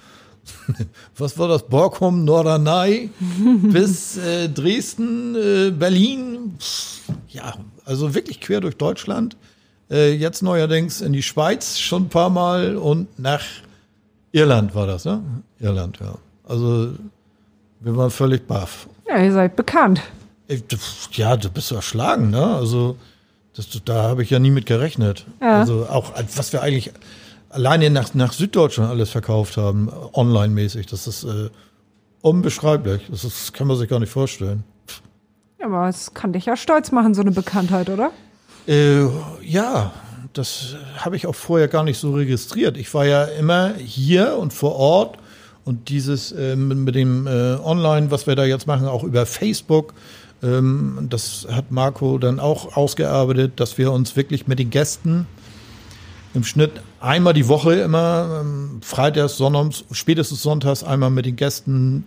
[1.18, 3.10] was war das, Borkum, Norderney
[3.64, 6.58] bis äh, Dresden, äh, Berlin.
[7.30, 7.54] Ja,
[7.86, 9.38] also wirklich quer durch Deutschland.
[9.92, 13.44] Äh, jetzt neuerdings in die Schweiz schon ein paar Mal und nach
[14.32, 15.22] Irland war das, ne?
[15.60, 16.16] Irland, ja.
[16.46, 16.94] Also
[17.82, 18.88] wir waren völlig baff.
[19.08, 20.02] Ja, ihr seid bekannt.
[21.12, 22.56] Ja, du bist erschlagen, ne?
[22.56, 22.98] Also
[23.56, 25.26] das, da habe ich ja nie mit gerechnet.
[25.42, 25.60] Ja.
[25.60, 26.92] Also auch, was wir eigentlich
[27.50, 31.50] alleine nach, nach Süddeutschland alles verkauft haben, online-mäßig, das ist äh,
[32.22, 33.04] unbeschreiblich.
[33.10, 34.64] Das, ist, kann man sich gar nicht vorstellen.
[35.60, 38.12] Ja, aber es kann dich ja stolz machen, so eine Bekanntheit, oder?
[38.68, 39.06] Äh,
[39.42, 39.92] ja,
[40.34, 42.78] das habe ich auch vorher gar nicht so registriert.
[42.78, 45.18] Ich war ja immer hier und vor Ort
[45.64, 49.26] und dieses äh, mit, mit, dem äh, Online, was wir da jetzt machen, auch über
[49.26, 49.94] Facebook,
[51.10, 55.26] das hat Marco dann auch ausgearbeitet, dass wir uns wirklich mit den Gästen
[56.34, 62.06] im Schnitt einmal die Woche immer, ähm, freitags, sonnabends, spätestens sonntags einmal mit den Gästen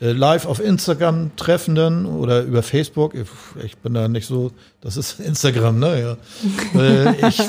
[0.00, 3.14] äh, live auf Instagram treffen dann oder über Facebook.
[3.14, 3.28] Ich,
[3.64, 6.18] ich bin da nicht so, das ist Instagram, ne?
[6.74, 6.80] Ja.
[6.80, 7.40] äh, ich,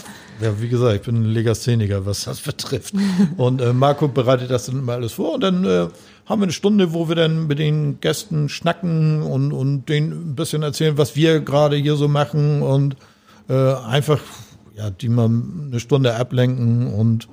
[0.42, 2.94] ja, wie gesagt, ich bin ein Legastheniker, was das betrifft.
[3.38, 5.88] Und äh, Marco bereitet das dann immer alles vor und dann äh,
[6.26, 10.36] haben wir eine Stunde, wo wir dann mit den Gästen schnacken und, und denen ein
[10.36, 12.96] bisschen erzählen, was wir gerade hier so machen und
[13.50, 14.20] äh, einfach,
[14.76, 17.28] ja, die mal eine Stunde ablenken und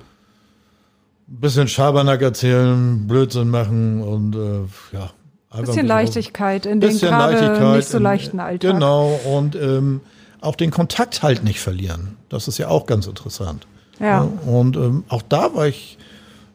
[1.29, 5.11] ein bisschen Schabernack erzählen, Blödsinn machen und äh, ja.
[5.49, 8.73] Ein bisschen Leichtigkeit in den gerade nicht so leichten Alltag.
[8.73, 10.01] Genau, und ähm,
[10.47, 12.17] auch den Kontakt halt nicht verlieren.
[12.29, 13.67] Das ist ja auch ganz interessant.
[13.99, 14.21] Ja.
[14.45, 15.97] Und ähm, auch da war ich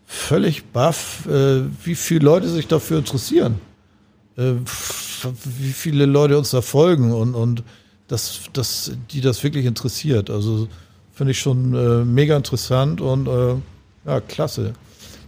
[0.06, 3.60] völlig baff, äh, wie viele Leute sich dafür interessieren.
[4.36, 4.54] Äh,
[5.44, 7.62] wie viele Leute uns da folgen und, und
[8.08, 10.30] dass, dass die das wirklich interessiert.
[10.30, 10.68] Also
[11.12, 13.54] finde ich schon äh, mega interessant und äh,
[14.04, 14.74] ja, klasse.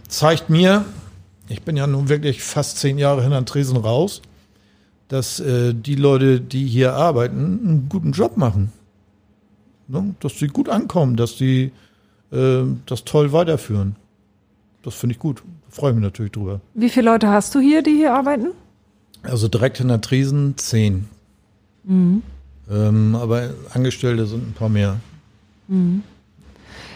[0.07, 0.85] Zeigt mir,
[1.47, 4.21] ich bin ja nun wirklich fast zehn Jahre hinter den Tresen raus,
[5.07, 8.71] dass äh, die Leute, die hier arbeiten, einen guten Job machen.
[9.87, 10.15] Ne?
[10.19, 11.71] Dass sie gut ankommen, dass sie
[12.31, 13.95] äh, das toll weiterführen.
[14.83, 15.43] Das finde ich gut.
[15.69, 16.61] Freue mich natürlich drüber.
[16.73, 18.47] Wie viele Leute hast du hier, die hier arbeiten?
[19.23, 21.05] Also direkt hinter Tresen zehn.
[21.83, 22.21] Mhm.
[22.69, 24.97] Ähm, aber Angestellte sind ein paar mehr.
[25.67, 26.03] Mhm.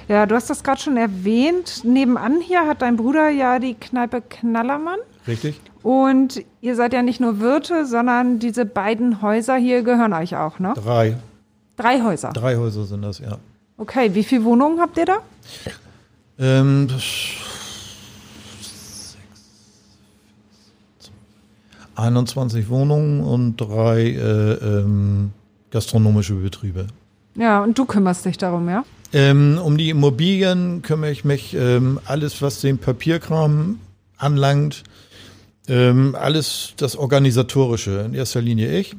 [0.08, 1.84] Ja, du hast das gerade schon erwähnt.
[1.84, 4.98] Nebenan hier hat dein Bruder ja die Kneipe Knallermann.
[5.28, 5.60] Richtig.
[5.82, 10.60] Und ihr seid ja nicht nur Wirte, sondern diese beiden Häuser hier gehören euch auch,
[10.60, 10.74] ne?
[10.76, 11.18] Drei.
[11.78, 12.32] Drei Häuser?
[12.34, 13.38] Drei Häuser sind das, ja.
[13.78, 15.18] Okay, wie viele Wohnungen habt ihr da?
[16.38, 16.90] Ähm,
[21.96, 25.32] 21 Wohnungen und drei äh, ähm,
[25.72, 26.88] gastronomische Betriebe.
[27.36, 28.84] Ja, und du kümmerst dich darum, ja?
[29.12, 33.80] Ähm, um die Immobilien kümmere ich mich, ähm, alles was den Papierkram
[34.18, 34.84] anlangt,
[35.70, 38.96] ähm, alles das Organisatorische, in erster Linie ich.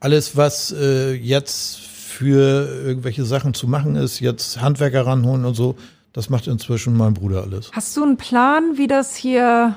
[0.00, 5.76] Alles, was äh, jetzt für irgendwelche Sachen zu machen ist, jetzt Handwerker ranholen und so,
[6.12, 7.70] das macht inzwischen mein Bruder alles.
[7.72, 9.76] Hast du einen Plan, wie das hier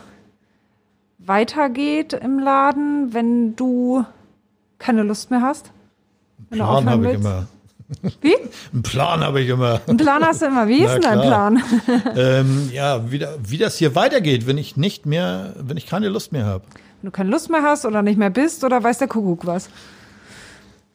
[1.19, 4.05] weitergeht im Laden, wenn du
[4.79, 5.71] keine Lust mehr hast?
[6.49, 7.47] Plan habe ich immer.
[8.21, 8.35] Wie?
[8.73, 9.81] Einen Plan habe ich immer.
[9.87, 10.67] Einen Plan hast du immer.
[10.67, 11.63] Wie ist denn dein Plan?
[12.15, 16.31] ähm, ja, wie, wie das hier weitergeht, wenn ich nicht mehr, wenn ich keine Lust
[16.31, 16.63] mehr habe.
[17.01, 19.69] Wenn du keine Lust mehr hast oder nicht mehr bist oder weiß der Kuckuck was?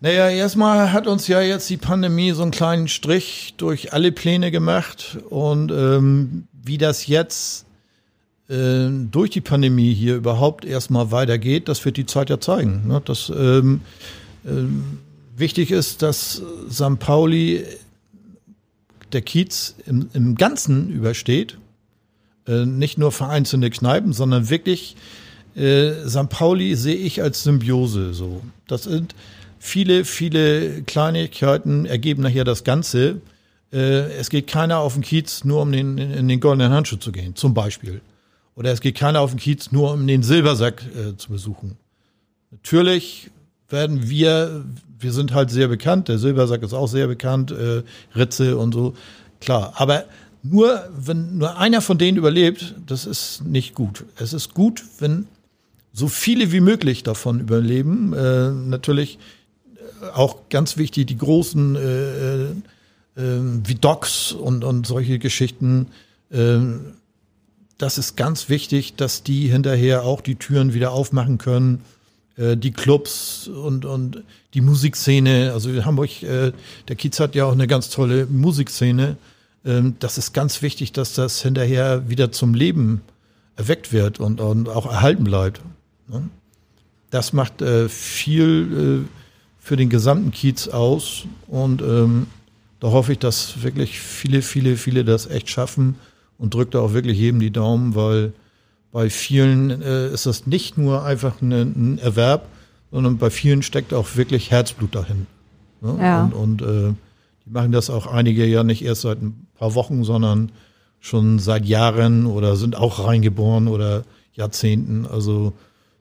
[0.01, 4.51] Naja, erstmal hat uns ja jetzt die Pandemie so einen kleinen Strich durch alle Pläne
[4.51, 7.66] gemacht und ähm, wie das jetzt
[8.49, 12.88] äh, durch die Pandemie hier überhaupt erstmal weitergeht, das wird die Zeit ja zeigen.
[12.88, 13.03] Ne?
[13.05, 13.82] Das ähm,
[14.47, 15.01] ähm,
[15.41, 16.99] Wichtig ist, dass St.
[16.99, 17.64] Pauli
[19.12, 21.59] der Kiez im, im Ganzen übersteht.
[22.47, 24.97] Äh, nicht nur vereinzelte Kneipen, sondern wirklich
[25.57, 26.28] äh, St.
[26.28, 28.43] Pauli sehe ich als Symbiose so.
[28.68, 29.14] Das sind
[29.59, 33.20] viele, viele Kleinigkeiten ergeben nachher das Ganze.
[33.72, 37.12] Äh, es geht keiner auf den Kiez nur um den, in den goldenen Handschuh zu
[37.12, 38.01] gehen, zum Beispiel.
[38.57, 41.76] Oder es geht keiner auf den Kiez nur um den Silbersack äh, zu besuchen.
[42.51, 43.30] Natürlich
[43.68, 44.64] werden wir,
[45.01, 47.82] wir sind halt sehr bekannt, der Silbersack ist auch sehr bekannt, äh,
[48.14, 48.94] Ritze und so,
[49.40, 49.72] klar.
[49.76, 50.05] Aber
[50.42, 54.05] nur, wenn nur einer von denen überlebt, das ist nicht gut.
[54.16, 55.26] Es ist gut, wenn
[55.92, 58.12] so viele wie möglich davon überleben.
[58.12, 59.18] Äh, natürlich
[59.74, 62.53] äh, auch ganz wichtig, die großen äh, äh,
[63.16, 65.88] wie Docs und, und solche Geschichten.
[66.30, 66.59] Äh,
[67.76, 71.82] das ist ganz wichtig, dass die hinterher auch die Türen wieder aufmachen können
[72.36, 74.22] äh, die Clubs und, und
[74.54, 75.52] die Musikszene.
[75.52, 76.52] Also Hamburg, äh,
[76.88, 79.16] der Kiez hat ja auch eine ganz tolle Musikszene.
[79.64, 83.02] Ähm, das ist ganz wichtig, dass das hinterher wieder zum Leben
[83.56, 85.60] erweckt wird und, und auch erhalten bleibt.
[86.08, 86.28] Ne?
[87.10, 89.08] Das macht äh, viel äh,
[89.58, 92.26] für den gesamten Kiez aus und ähm,
[92.80, 95.96] da hoffe ich, dass wirklich viele, viele, viele das echt schaffen
[96.38, 98.32] und drückt da auch wirklich jedem die Daumen, weil
[98.93, 102.47] bei vielen äh, ist das nicht nur einfach eine, ein Erwerb,
[102.91, 105.26] sondern bei vielen steckt auch wirklich Herzblut dahin.
[105.80, 105.97] Ne?
[106.01, 106.24] Ja.
[106.24, 106.95] Und, und äh,
[107.45, 110.51] die machen das auch einige ja nicht erst seit ein paar Wochen, sondern
[110.99, 115.07] schon seit Jahren oder sind auch reingeboren oder Jahrzehnten.
[115.07, 115.53] Also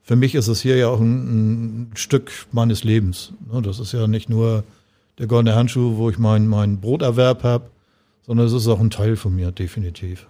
[0.02, 3.32] für mich ist es hier ja auch ein, ein Stück meines Lebens.
[3.52, 3.62] Ne?
[3.62, 4.64] Das ist ja nicht nur
[5.18, 7.70] der goldene Handschuh, wo ich mein, mein Broterwerb habe,
[8.26, 10.26] sondern es ist auch ein Teil von mir, definitiv.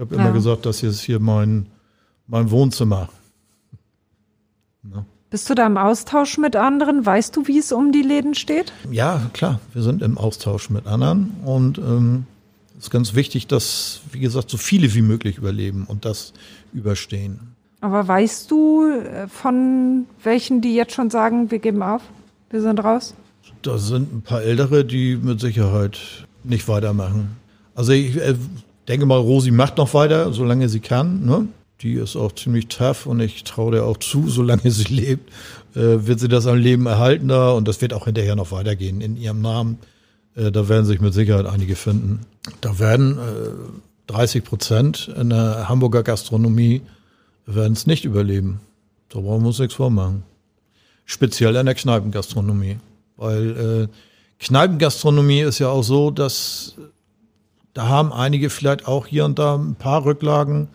[0.00, 0.30] Ich habe immer ja.
[0.30, 1.66] gesagt, das hier ist hier mein,
[2.26, 3.10] mein Wohnzimmer.
[4.82, 5.04] Ja.
[5.28, 7.04] Bist du da im Austausch mit anderen?
[7.04, 8.72] Weißt du, wie es um die Läden steht?
[8.90, 9.60] Ja, klar.
[9.74, 12.24] Wir sind im Austausch mit anderen und ähm,
[12.78, 16.32] Es ist ganz wichtig, dass, wie gesagt, so viele wie möglich überleben und das
[16.72, 17.54] überstehen.
[17.82, 22.00] Aber weißt du äh, von welchen, die jetzt schon sagen, wir geben auf,
[22.48, 23.12] wir sind raus?
[23.60, 25.98] Da sind ein paar Ältere, die mit Sicherheit
[26.42, 27.36] nicht weitermachen.
[27.74, 28.34] Also ich äh,
[28.90, 31.24] denke mal, Rosi macht noch weiter, solange sie kann.
[31.24, 31.46] Ne?
[31.80, 35.30] Die ist auch ziemlich tough und ich traue der auch zu, solange sie lebt,
[35.74, 39.00] äh, wird sie das am Leben erhalten da und das wird auch hinterher noch weitergehen
[39.00, 39.78] in ihrem Namen.
[40.34, 42.20] Äh, da werden sich mit Sicherheit einige finden.
[42.60, 46.82] Da werden äh, 30 Prozent in der Hamburger Gastronomie
[47.46, 48.60] werden es nicht überleben.
[49.08, 50.24] Da brauchen wir uns nichts vormachen.
[51.04, 52.78] Speziell in der Kneipengastronomie.
[53.16, 56.74] Weil äh, Kneipengastronomie ist ja auch so, dass
[57.74, 60.68] da haben einige vielleicht auch hier und da ein paar Rücklagen,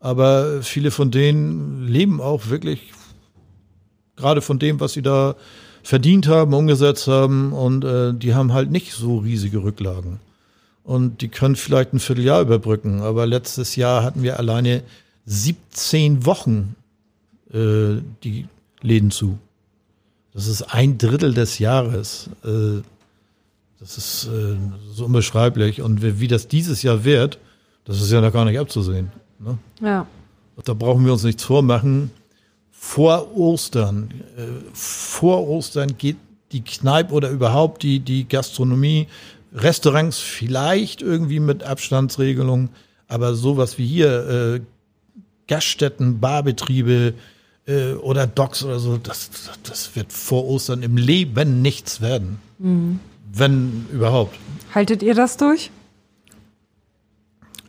[0.00, 2.92] aber viele von denen leben auch wirklich
[4.16, 5.36] gerade von dem, was sie da
[5.82, 10.18] verdient haben, umgesetzt haben und äh, die haben halt nicht so riesige Rücklagen.
[10.82, 14.82] Und die können vielleicht ein Vierteljahr überbrücken, aber letztes Jahr hatten wir alleine
[15.26, 16.76] 17 Wochen
[17.52, 18.46] äh, die
[18.82, 19.38] Läden zu.
[20.32, 22.30] Das ist ein Drittel des Jahres.
[22.44, 22.82] Äh,
[23.80, 24.56] das ist äh,
[24.92, 25.82] so unbeschreiblich.
[25.82, 27.38] Und wie, wie, das dieses Jahr wird,
[27.84, 29.12] das ist ja noch gar nicht abzusehen.
[29.38, 29.58] Ne?
[29.80, 30.06] Ja.
[30.64, 32.10] Da brauchen wir uns nichts vormachen.
[32.70, 36.16] Vor Ostern, äh, vor Ostern geht
[36.52, 39.08] die Kneipe oder überhaupt die, die Gastronomie,
[39.52, 42.70] Restaurants vielleicht irgendwie mit Abstandsregelung,
[43.08, 44.60] aber sowas wie hier, äh,
[45.48, 47.14] Gaststätten, Barbetriebe
[47.66, 49.30] äh, oder Docks oder so, das,
[49.62, 52.38] das wird vor Ostern im Leben nichts werden.
[52.58, 53.00] Mhm.
[53.36, 54.34] Wenn überhaupt.
[54.74, 55.70] Haltet ihr das durch?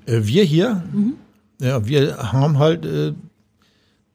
[0.05, 1.13] Äh, wir hier, mhm.
[1.59, 3.13] ja, wir haben halt äh,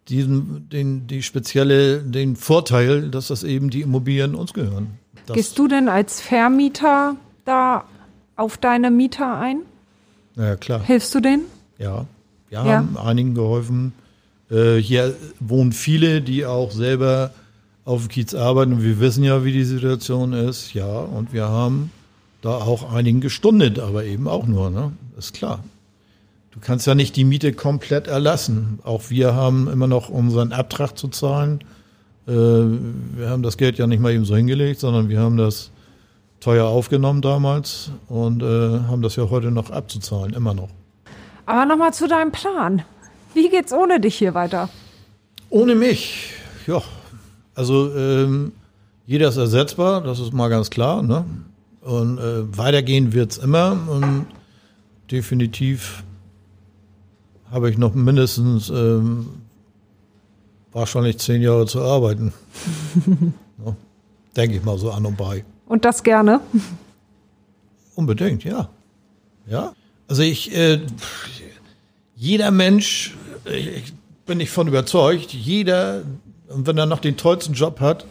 [0.08, 4.98] diesen, den, die spezielle, den Vorteil, dass das eben die Immobilien uns gehören.
[5.26, 7.84] Das Gehst du denn als Vermieter da
[8.36, 9.60] auf deine Mieter ein?
[10.36, 10.82] Ja, klar.
[10.82, 11.44] Hilfst du denen?
[11.78, 12.06] Ja.
[12.48, 12.64] Wir ja.
[12.64, 13.92] haben einigen geholfen.
[14.50, 17.32] Äh, hier wohnen viele, die auch selber
[17.84, 20.74] auf dem Kiez arbeiten und wir wissen ja, wie die Situation ist.
[20.74, 21.90] Ja, und wir haben
[22.40, 24.92] da auch einigen gestundet, aber eben auch nur, ne?
[25.16, 25.62] Ist klar.
[26.52, 28.78] Du kannst ja nicht die Miete komplett erlassen.
[28.84, 31.60] Auch wir haben immer noch unseren Abtrag zu zahlen.
[32.26, 35.70] Äh, wir haben das Geld ja nicht mal eben so hingelegt, sondern wir haben das
[36.40, 40.68] teuer aufgenommen damals und äh, haben das ja heute noch abzuzahlen, immer noch.
[41.46, 42.82] Aber nochmal zu deinem Plan.
[43.34, 44.68] Wie geht's ohne dich hier weiter?
[45.48, 46.34] Ohne mich,
[46.66, 46.82] ja.
[47.54, 48.52] Also ähm,
[49.06, 51.02] jeder ist ersetzbar, das ist mal ganz klar.
[51.02, 51.24] Ne?
[51.82, 53.78] Und äh, weitergehen wird's immer.
[53.88, 54.26] Und
[55.10, 56.04] definitiv
[57.50, 59.28] habe ich noch mindestens ähm,
[60.72, 62.32] wahrscheinlich zehn Jahre zu arbeiten.
[63.64, 63.76] ja,
[64.36, 65.44] Denke ich mal so an und bei.
[65.66, 66.40] Und das gerne?
[67.94, 68.70] Unbedingt, ja.
[69.46, 69.74] Ja.
[70.08, 70.80] Also ich, äh,
[72.16, 73.92] jeder Mensch, ich
[74.26, 76.02] bin ich von überzeugt, jeder,
[76.54, 78.06] und wenn er noch den tollsten Job hat,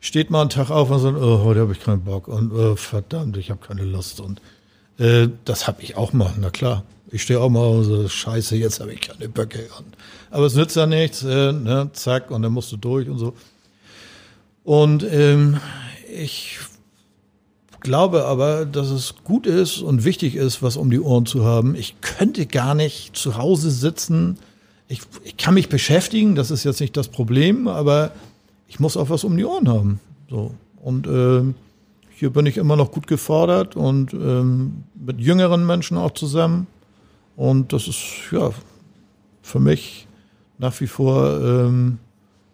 [0.00, 2.76] steht mal einen Tag auf und sagt, oh, heute habe ich keinen Bock und oh,
[2.76, 4.20] verdammt, ich habe keine Lust.
[4.20, 4.40] Und
[4.98, 6.84] äh, das habe ich auch mal, na klar.
[7.10, 9.68] Ich stehe auch mal und so, scheiße, jetzt habe ich keine Böcke.
[9.78, 9.96] Und,
[10.30, 13.34] aber es nützt ja nichts, äh, ne, zack, und dann musst du durch und so.
[14.64, 15.60] Und ähm,
[16.12, 16.58] ich
[17.80, 21.74] glaube aber, dass es gut ist und wichtig ist, was um die Ohren zu haben.
[21.76, 24.38] Ich könnte gar nicht zu Hause sitzen.
[24.94, 28.12] Ich, ich kann mich beschäftigen, das ist jetzt nicht das Problem, aber
[28.68, 30.00] ich muss auch was um die Ohren haben.
[30.30, 30.54] So.
[30.80, 31.42] Und äh,
[32.10, 36.68] hier bin ich immer noch gut gefordert und ähm, mit jüngeren Menschen auch zusammen.
[37.34, 38.52] Und das ist ja
[39.42, 40.06] für mich
[40.58, 41.98] nach wie vor ähm,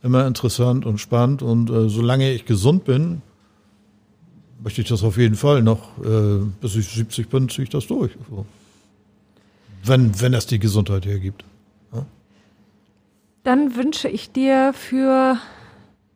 [0.02, 1.42] immer interessant und spannend.
[1.42, 3.20] Und äh, solange ich gesund bin,
[4.62, 7.86] möchte ich das auf jeden Fall noch, äh, bis ich 70 bin, ziehe ich das
[7.86, 8.12] durch.
[8.30, 8.46] So.
[9.84, 11.44] Wenn, wenn das die Gesundheit hergibt.
[13.42, 15.38] Dann wünsche ich dir für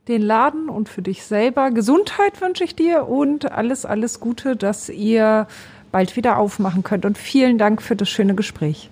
[0.09, 4.91] den Laden und für dich selber Gesundheit wünsche ich dir und alles, alles Gute, dass
[4.91, 5.47] ihr
[5.91, 7.07] bald wieder aufmachen könnt.
[7.07, 8.91] Und vielen Dank für das schöne Gespräch.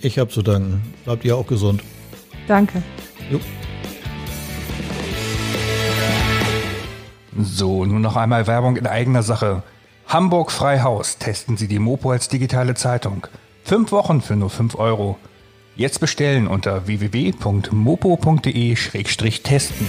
[0.00, 0.94] Ich habe zu danken.
[1.04, 1.82] Bleibt ihr auch gesund.
[2.46, 2.82] Danke.
[3.30, 3.40] Jo.
[7.40, 9.62] So, nun noch einmal Werbung in eigener Sache.
[10.06, 13.26] Hamburg Freihaus testen Sie die Mopo als digitale Zeitung.
[13.64, 15.16] Fünf Wochen für nur fünf Euro.
[15.78, 19.86] Jetzt bestellen unter www.mopo.de-testen.